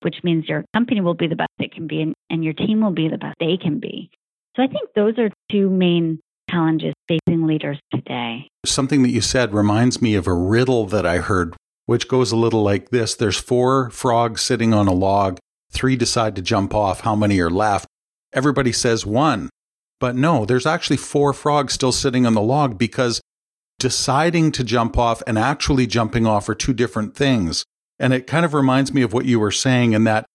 which 0.00 0.16
means 0.24 0.48
your 0.48 0.64
company 0.72 1.02
will 1.02 1.12
be 1.12 1.26
the 1.26 1.36
best 1.36 1.50
it 1.58 1.74
can 1.74 1.86
be 1.86 2.00
and, 2.00 2.14
and 2.30 2.42
your 2.42 2.54
team 2.54 2.80
will 2.80 2.92
be 2.92 3.08
the 3.08 3.18
best 3.18 3.36
they 3.40 3.58
can 3.58 3.78
be. 3.78 4.10
So 4.56 4.62
I 4.62 4.68
think 4.68 4.88
those 4.94 5.18
are 5.18 5.28
two 5.50 5.68
main 5.68 6.20
challenges 6.50 6.94
facing 7.08 7.46
leaders 7.46 7.78
today. 7.92 8.48
Something 8.64 9.02
that 9.02 9.10
you 9.10 9.20
said 9.20 9.54
reminds 9.54 10.00
me 10.00 10.14
of 10.14 10.26
a 10.26 10.34
riddle 10.34 10.86
that 10.86 11.06
I 11.06 11.18
heard, 11.18 11.56
which 11.86 12.08
goes 12.08 12.32
a 12.32 12.36
little 12.36 12.62
like 12.62 12.90
this 12.90 13.14
There's 13.14 13.38
four 13.38 13.90
frogs 13.90 14.42
sitting 14.42 14.72
on 14.72 14.88
a 14.88 14.92
log, 14.92 15.38
three 15.70 15.96
decide 15.96 16.36
to 16.36 16.42
jump 16.42 16.74
off. 16.74 17.00
How 17.00 17.14
many 17.14 17.38
are 17.40 17.50
left? 17.50 17.86
Everybody 18.32 18.72
says 18.72 19.06
one. 19.06 19.50
But 20.00 20.16
no, 20.16 20.44
there's 20.44 20.66
actually 20.66 20.96
four 20.96 21.32
frogs 21.32 21.72
still 21.72 21.92
sitting 21.92 22.26
on 22.26 22.34
the 22.34 22.42
log 22.42 22.78
because 22.78 23.20
deciding 23.78 24.52
to 24.52 24.64
jump 24.64 24.98
off 24.98 25.22
and 25.26 25.38
actually 25.38 25.86
jumping 25.86 26.26
off 26.26 26.48
are 26.48 26.54
two 26.54 26.72
different 26.72 27.14
things. 27.16 27.64
And 27.98 28.12
it 28.12 28.26
kind 28.26 28.44
of 28.44 28.54
reminds 28.54 28.92
me 28.92 29.02
of 29.02 29.12
what 29.12 29.24
you 29.24 29.38
were 29.38 29.52
saying 29.52 29.92
in 29.92 30.04
that 30.04 30.26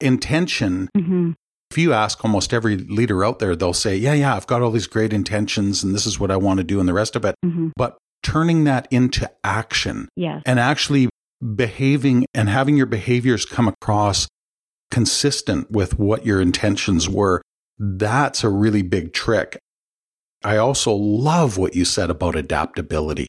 intention 0.00 0.88
mm-hmm 0.96 1.32
if 1.70 1.78
you 1.78 1.92
ask 1.92 2.24
almost 2.24 2.52
every 2.52 2.76
leader 2.76 3.24
out 3.24 3.38
there, 3.38 3.54
they'll 3.54 3.72
say, 3.72 3.96
Yeah, 3.96 4.14
yeah, 4.14 4.34
I've 4.34 4.46
got 4.46 4.62
all 4.62 4.70
these 4.70 4.86
great 4.86 5.12
intentions 5.12 5.82
and 5.84 5.94
this 5.94 6.06
is 6.06 6.18
what 6.18 6.30
I 6.30 6.36
want 6.36 6.58
to 6.58 6.64
do 6.64 6.80
and 6.80 6.88
the 6.88 6.92
rest 6.92 7.16
of 7.16 7.24
it. 7.24 7.34
Mm-hmm. 7.44 7.68
But 7.76 7.96
turning 8.22 8.64
that 8.64 8.88
into 8.90 9.30
action 9.44 10.08
Yes. 10.16 10.42
and 10.44 10.58
actually 10.58 11.08
behaving 11.54 12.26
and 12.34 12.48
having 12.48 12.76
your 12.76 12.86
behaviors 12.86 13.44
come 13.44 13.68
across 13.68 14.28
consistent 14.90 15.70
with 15.70 15.98
what 15.98 16.26
your 16.26 16.40
intentions 16.40 17.08
were, 17.08 17.40
that's 17.78 18.42
a 18.44 18.48
really 18.48 18.82
big 18.82 19.12
trick. 19.12 19.58
I 20.42 20.56
also 20.56 20.92
love 20.92 21.56
what 21.56 21.74
you 21.76 21.84
said 21.84 22.10
about 22.10 22.34
adaptability. 22.34 23.26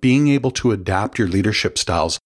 Being 0.00 0.28
able 0.28 0.50
to 0.52 0.70
adapt 0.72 1.18
your 1.18 1.28
leadership 1.28 1.78
styles, 1.78 2.18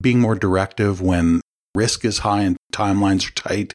being 0.00 0.20
more 0.20 0.34
directive 0.34 1.00
when 1.00 1.40
risk 1.74 2.04
is 2.04 2.18
high 2.18 2.42
and 2.42 2.56
timelines 2.72 3.28
are 3.28 3.32
tight, 3.32 3.72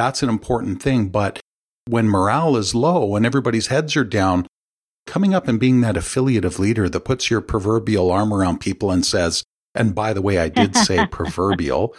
that's 0.00 0.22
an 0.22 0.30
important 0.30 0.82
thing. 0.82 1.08
But 1.08 1.40
when 1.86 2.08
morale 2.08 2.56
is 2.56 2.74
low 2.74 3.14
and 3.16 3.26
everybody's 3.26 3.66
heads 3.66 3.96
are 3.96 4.04
down, 4.04 4.46
coming 5.06 5.34
up 5.34 5.46
and 5.46 5.60
being 5.60 5.82
that 5.82 5.96
affiliative 5.96 6.58
leader 6.58 6.88
that 6.88 7.00
puts 7.00 7.30
your 7.30 7.40
proverbial 7.40 8.10
arm 8.10 8.32
around 8.32 8.60
people 8.60 8.90
and 8.90 9.04
says, 9.04 9.44
and 9.74 9.94
by 9.94 10.12
the 10.12 10.22
way, 10.22 10.38
I 10.38 10.48
did 10.48 10.74
say 10.74 11.06
proverbial, 11.10 11.94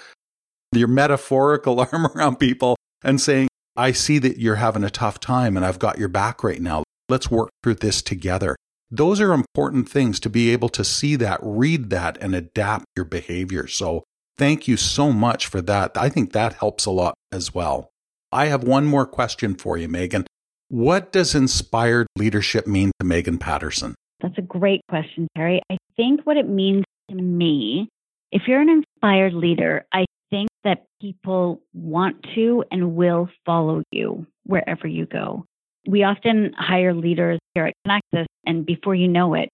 your 0.72 0.88
metaphorical 0.88 1.80
arm 1.92 2.08
around 2.08 2.38
people 2.38 2.76
and 3.04 3.22
saying, 3.22 3.48
I 3.78 3.92
see 3.92 4.18
that 4.20 4.38
you're 4.38 4.56
having 4.56 4.84
a 4.84 4.90
tough 4.90 5.20
time 5.20 5.56
and 5.56 5.66
I've 5.66 5.80
got 5.80 6.00
your 6.00 6.10
back 6.10 6.44
right 6.44 6.62
now. 6.62 6.84
Let's 7.08 7.30
work 7.30 7.50
through 7.62 7.76
this 7.76 8.02
together. 8.02 8.56
Those 8.90 9.22
are 9.22 9.32
important 9.32 9.88
things 9.88 10.20
to 10.22 10.30
be 10.30 10.52
able 10.52 10.70
to 10.70 10.84
see 10.84 11.16
that, 11.18 11.40
read 11.42 11.92
that, 11.92 12.18
and 12.20 12.36
adapt 12.36 12.86
your 12.96 13.06
behavior. 13.06 13.68
So 13.68 14.04
thank 14.38 14.68
you 14.68 14.76
so 14.76 15.12
much 15.12 15.48
for 15.48 15.62
that. 15.62 15.92
I 15.96 16.10
think 16.10 16.34
that 16.34 16.54
helps 16.54 16.86
a 16.86 16.92
lot 16.92 17.14
as 17.32 17.54
well. 17.54 17.91
I 18.32 18.46
have 18.46 18.64
one 18.64 18.86
more 18.86 19.06
question 19.06 19.56
for 19.56 19.78
you, 19.78 19.90
Megan. 19.90 20.26
What 20.70 21.12
does 21.12 21.36
inspired 21.36 22.08
leadership 22.18 22.66
mean 22.66 22.92
to 23.00 23.06
Megan 23.06 23.38
Patterson? 23.38 23.96
That's 24.22 24.38
a 24.38 24.42
great 24.42 24.82
question, 24.88 25.28
Terry. 25.36 25.62
I 25.70 25.78
think 25.98 26.22
what 26.24 26.38
it 26.38 26.48
means 26.48 26.86
to 27.10 27.16
me, 27.16 27.90
if 28.32 28.44
you're 28.48 28.62
an 28.62 28.70
inspired 28.70 29.34
leader, 29.34 29.86
I 29.92 30.06
think 30.30 30.48
that 30.64 30.86
people 31.02 31.62
want 31.74 32.26
to 32.36 32.64
and 32.72 32.96
will 32.96 33.30
follow 33.46 33.84
you 33.92 34.26
wherever 34.46 34.88
you 34.88 35.08
go. 35.08 35.46
We 35.88 36.04
often 36.04 36.54
hire 36.58 36.94
leaders 36.94 37.40
here 37.54 37.66
at 37.66 37.74
Kinaxis, 37.86 38.28
and 38.46 38.66
before 38.66 38.96
you 38.96 39.10
know 39.10 39.34
it, 39.34 39.50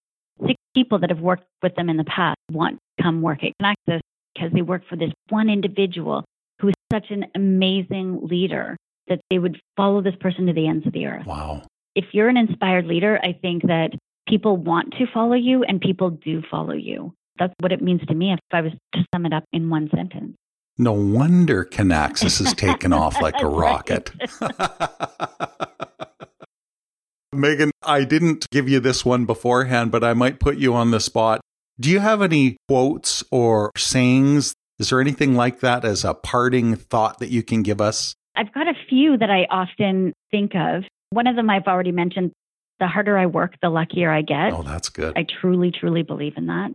six 0.46 0.54
people 0.74 1.00
that 1.00 1.10
have 1.10 1.20
worked 1.20 1.46
with 1.62 1.74
them 1.74 1.88
in 1.88 1.96
the 1.96 2.04
past 2.04 2.38
want 2.52 2.76
to 2.76 3.02
come 3.02 3.22
work 3.22 3.40
at 3.42 3.52
Kinaxis 3.60 4.00
because 4.34 4.52
they 4.52 4.62
work 4.62 4.82
for 4.88 4.94
this 4.94 5.10
one 5.30 5.48
individual 5.48 6.24
who 6.60 6.68
is 6.68 6.74
such 6.92 7.06
an 7.10 7.26
amazing 7.34 8.20
leader 8.22 8.76
that 9.08 9.20
they 9.30 9.38
would 9.38 9.60
follow 9.76 10.02
this 10.02 10.16
person 10.20 10.46
to 10.46 10.52
the 10.52 10.68
ends 10.68 10.86
of 10.86 10.92
the 10.92 11.06
earth. 11.06 11.26
Wow. 11.26 11.62
If 11.94 12.06
you're 12.12 12.28
an 12.28 12.36
inspired 12.36 12.86
leader, 12.86 13.18
I 13.22 13.32
think 13.40 13.62
that 13.66 13.90
people 14.28 14.56
want 14.56 14.92
to 14.98 15.06
follow 15.12 15.34
you 15.34 15.64
and 15.64 15.80
people 15.80 16.10
do 16.10 16.42
follow 16.50 16.74
you. 16.74 17.14
That's 17.38 17.54
what 17.60 17.72
it 17.72 17.82
means 17.82 18.02
to 18.08 18.14
me 18.14 18.32
if 18.32 18.38
I 18.52 18.60
was 18.60 18.72
to 18.94 19.04
sum 19.14 19.26
it 19.26 19.32
up 19.32 19.44
in 19.52 19.70
one 19.70 19.88
sentence. 19.94 20.36
No 20.76 20.92
wonder 20.92 21.64
Kinaxis 21.64 22.38
has 22.44 22.54
taken 22.54 22.92
off 22.92 23.20
like 23.22 23.40
a 23.40 23.46
rocket. 23.46 24.12
Megan, 27.32 27.70
I 27.82 28.04
didn't 28.04 28.48
give 28.50 28.68
you 28.68 28.80
this 28.80 29.04
one 29.04 29.24
beforehand, 29.24 29.90
but 29.90 30.02
I 30.02 30.14
might 30.14 30.40
put 30.40 30.56
you 30.58 30.74
on 30.74 30.90
the 30.90 31.00
spot. 31.00 31.40
Do 31.78 31.90
you 31.90 32.00
have 32.00 32.22
any 32.22 32.56
quotes 32.68 33.22
or 33.30 33.70
sayings? 33.76 34.54
Is 34.78 34.90
there 34.90 35.00
anything 35.00 35.34
like 35.34 35.58
that 35.60 35.84
as 35.84 36.04
a 36.04 36.14
parting 36.14 36.76
thought 36.76 37.18
that 37.18 37.30
you 37.30 37.42
can 37.42 37.62
give 37.62 37.80
us? 37.80 38.14
I've 38.36 38.54
got 38.54 38.68
a 38.68 38.74
few 38.88 39.18
that 39.18 39.30
I 39.30 39.46
often 39.50 40.12
think 40.30 40.54
of. 40.54 40.84
One 41.10 41.26
of 41.26 41.34
them 41.34 41.50
I've 41.50 41.66
already 41.66 41.90
mentioned 41.90 42.30
the 42.78 42.86
harder 42.86 43.18
I 43.18 43.26
work, 43.26 43.56
the 43.60 43.70
luckier 43.70 44.10
I 44.10 44.22
get. 44.22 44.52
Oh, 44.52 44.62
that's 44.62 44.88
good. 44.88 45.18
I 45.18 45.26
truly, 45.40 45.72
truly 45.72 46.04
believe 46.04 46.34
in 46.36 46.46
that. 46.46 46.70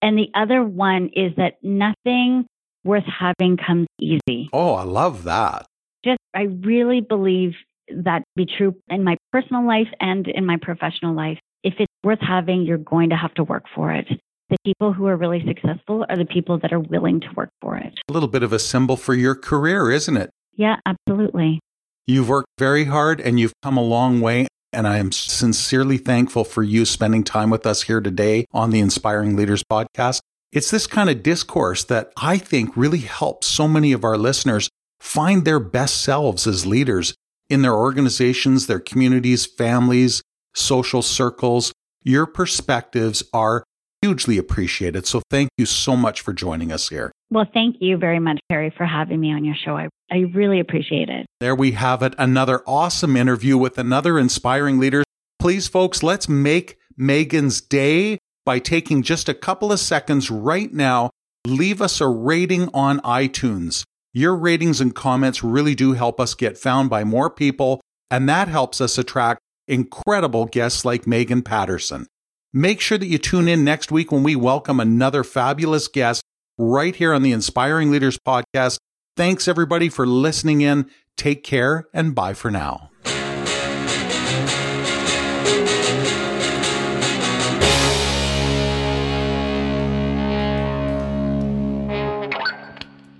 And 0.00 0.16
the 0.16 0.30
other 0.34 0.62
one 0.64 1.10
is 1.14 1.32
that 1.36 1.62
nothing 1.62 2.46
worth 2.84 3.04
having 3.04 3.58
comes 3.58 3.86
easy. 4.00 4.48
Oh, 4.52 4.72
I 4.72 4.84
love 4.84 5.24
that. 5.24 5.66
Just, 6.04 6.20
I 6.34 6.44
really 6.44 7.02
believe 7.02 7.52
that 7.88 8.20
to 8.20 8.24
be 8.34 8.46
true 8.46 8.74
in 8.88 9.04
my 9.04 9.18
personal 9.30 9.66
life 9.66 9.88
and 10.00 10.26
in 10.26 10.46
my 10.46 10.56
professional 10.60 11.14
life. 11.14 11.38
If 11.62 11.74
it's 11.78 11.92
worth 12.02 12.20
having, 12.20 12.62
you're 12.62 12.78
going 12.78 13.10
to 13.10 13.16
have 13.16 13.34
to 13.34 13.44
work 13.44 13.64
for 13.74 13.92
it. 13.92 14.06
The 14.52 14.58
people 14.66 14.92
who 14.92 15.06
are 15.06 15.16
really 15.16 15.42
successful 15.46 16.04
are 16.10 16.16
the 16.18 16.26
people 16.26 16.58
that 16.58 16.74
are 16.74 16.78
willing 16.78 17.20
to 17.20 17.28
work 17.34 17.48
for 17.62 17.78
it. 17.78 17.94
A 18.06 18.12
little 18.12 18.28
bit 18.28 18.42
of 18.42 18.52
a 18.52 18.58
symbol 18.58 18.98
for 18.98 19.14
your 19.14 19.34
career, 19.34 19.90
isn't 19.90 20.14
it? 20.14 20.28
Yeah, 20.54 20.76
absolutely. 20.84 21.58
You've 22.06 22.28
worked 22.28 22.50
very 22.58 22.84
hard 22.84 23.18
and 23.18 23.40
you've 23.40 23.54
come 23.62 23.78
a 23.78 23.82
long 23.82 24.20
way. 24.20 24.48
And 24.70 24.86
I 24.86 24.98
am 24.98 25.10
sincerely 25.10 25.96
thankful 25.96 26.44
for 26.44 26.62
you 26.62 26.84
spending 26.84 27.24
time 27.24 27.48
with 27.48 27.64
us 27.66 27.84
here 27.84 28.02
today 28.02 28.44
on 28.52 28.68
the 28.68 28.80
Inspiring 28.80 29.36
Leaders 29.36 29.64
podcast. 29.64 30.20
It's 30.52 30.70
this 30.70 30.86
kind 30.86 31.08
of 31.08 31.22
discourse 31.22 31.82
that 31.84 32.12
I 32.18 32.36
think 32.36 32.76
really 32.76 32.98
helps 32.98 33.46
so 33.46 33.66
many 33.66 33.92
of 33.92 34.04
our 34.04 34.18
listeners 34.18 34.68
find 35.00 35.46
their 35.46 35.60
best 35.60 36.02
selves 36.02 36.46
as 36.46 36.66
leaders 36.66 37.14
in 37.48 37.62
their 37.62 37.74
organizations, 37.74 38.66
their 38.66 38.80
communities, 38.80 39.46
families, 39.46 40.20
social 40.54 41.00
circles. 41.00 41.72
Your 42.02 42.26
perspectives 42.26 43.22
are 43.32 43.64
hugely 44.02 44.36
appreciated. 44.36 45.06
So 45.06 45.22
thank 45.30 45.48
you 45.56 45.64
so 45.64 45.96
much 45.96 46.20
for 46.20 46.32
joining 46.32 46.72
us 46.72 46.88
here. 46.88 47.12
Well, 47.30 47.46
thank 47.54 47.76
you 47.80 47.96
very 47.96 48.18
much, 48.18 48.40
Terry, 48.50 48.74
for 48.76 48.84
having 48.84 49.20
me 49.20 49.32
on 49.32 49.44
your 49.44 49.54
show. 49.54 49.76
I, 49.76 49.88
I 50.10 50.24
really 50.34 50.60
appreciate 50.60 51.08
it. 51.08 51.24
There 51.40 51.54
we 51.54 51.72
have 51.72 52.02
it. 52.02 52.14
Another 52.18 52.62
awesome 52.66 53.16
interview 53.16 53.56
with 53.56 53.78
another 53.78 54.18
inspiring 54.18 54.78
leader. 54.78 55.04
Please, 55.38 55.68
folks, 55.68 56.02
let's 56.02 56.28
make 56.28 56.76
Megan's 56.96 57.60
day 57.60 58.18
by 58.44 58.58
taking 58.58 59.02
just 59.02 59.28
a 59.28 59.34
couple 59.34 59.72
of 59.72 59.80
seconds 59.80 60.30
right 60.30 60.72
now. 60.72 61.10
Leave 61.46 61.80
us 61.80 62.00
a 62.00 62.08
rating 62.08 62.68
on 62.74 63.00
iTunes. 63.00 63.84
Your 64.12 64.36
ratings 64.36 64.80
and 64.80 64.94
comments 64.94 65.42
really 65.42 65.74
do 65.74 65.92
help 65.92 66.20
us 66.20 66.34
get 66.34 66.58
found 66.58 66.90
by 66.90 67.02
more 67.02 67.30
people, 67.30 67.80
and 68.10 68.28
that 68.28 68.48
helps 68.48 68.80
us 68.80 68.98
attract 68.98 69.40
incredible 69.66 70.44
guests 70.44 70.84
like 70.84 71.06
Megan 71.06 71.42
Patterson. 71.42 72.06
Make 72.54 72.82
sure 72.82 72.98
that 72.98 73.06
you 73.06 73.16
tune 73.16 73.48
in 73.48 73.64
next 73.64 73.90
week 73.90 74.12
when 74.12 74.22
we 74.22 74.36
welcome 74.36 74.78
another 74.78 75.24
fabulous 75.24 75.88
guest 75.88 76.22
right 76.58 76.94
here 76.94 77.14
on 77.14 77.22
the 77.22 77.32
Inspiring 77.32 77.90
Leaders 77.90 78.18
podcast. 78.18 78.76
Thanks 79.16 79.48
everybody 79.48 79.88
for 79.88 80.06
listening 80.06 80.60
in. 80.60 80.90
Take 81.16 81.44
care 81.44 81.86
and 81.94 82.14
bye 82.14 82.34
for 82.34 82.50
now. 82.50 82.91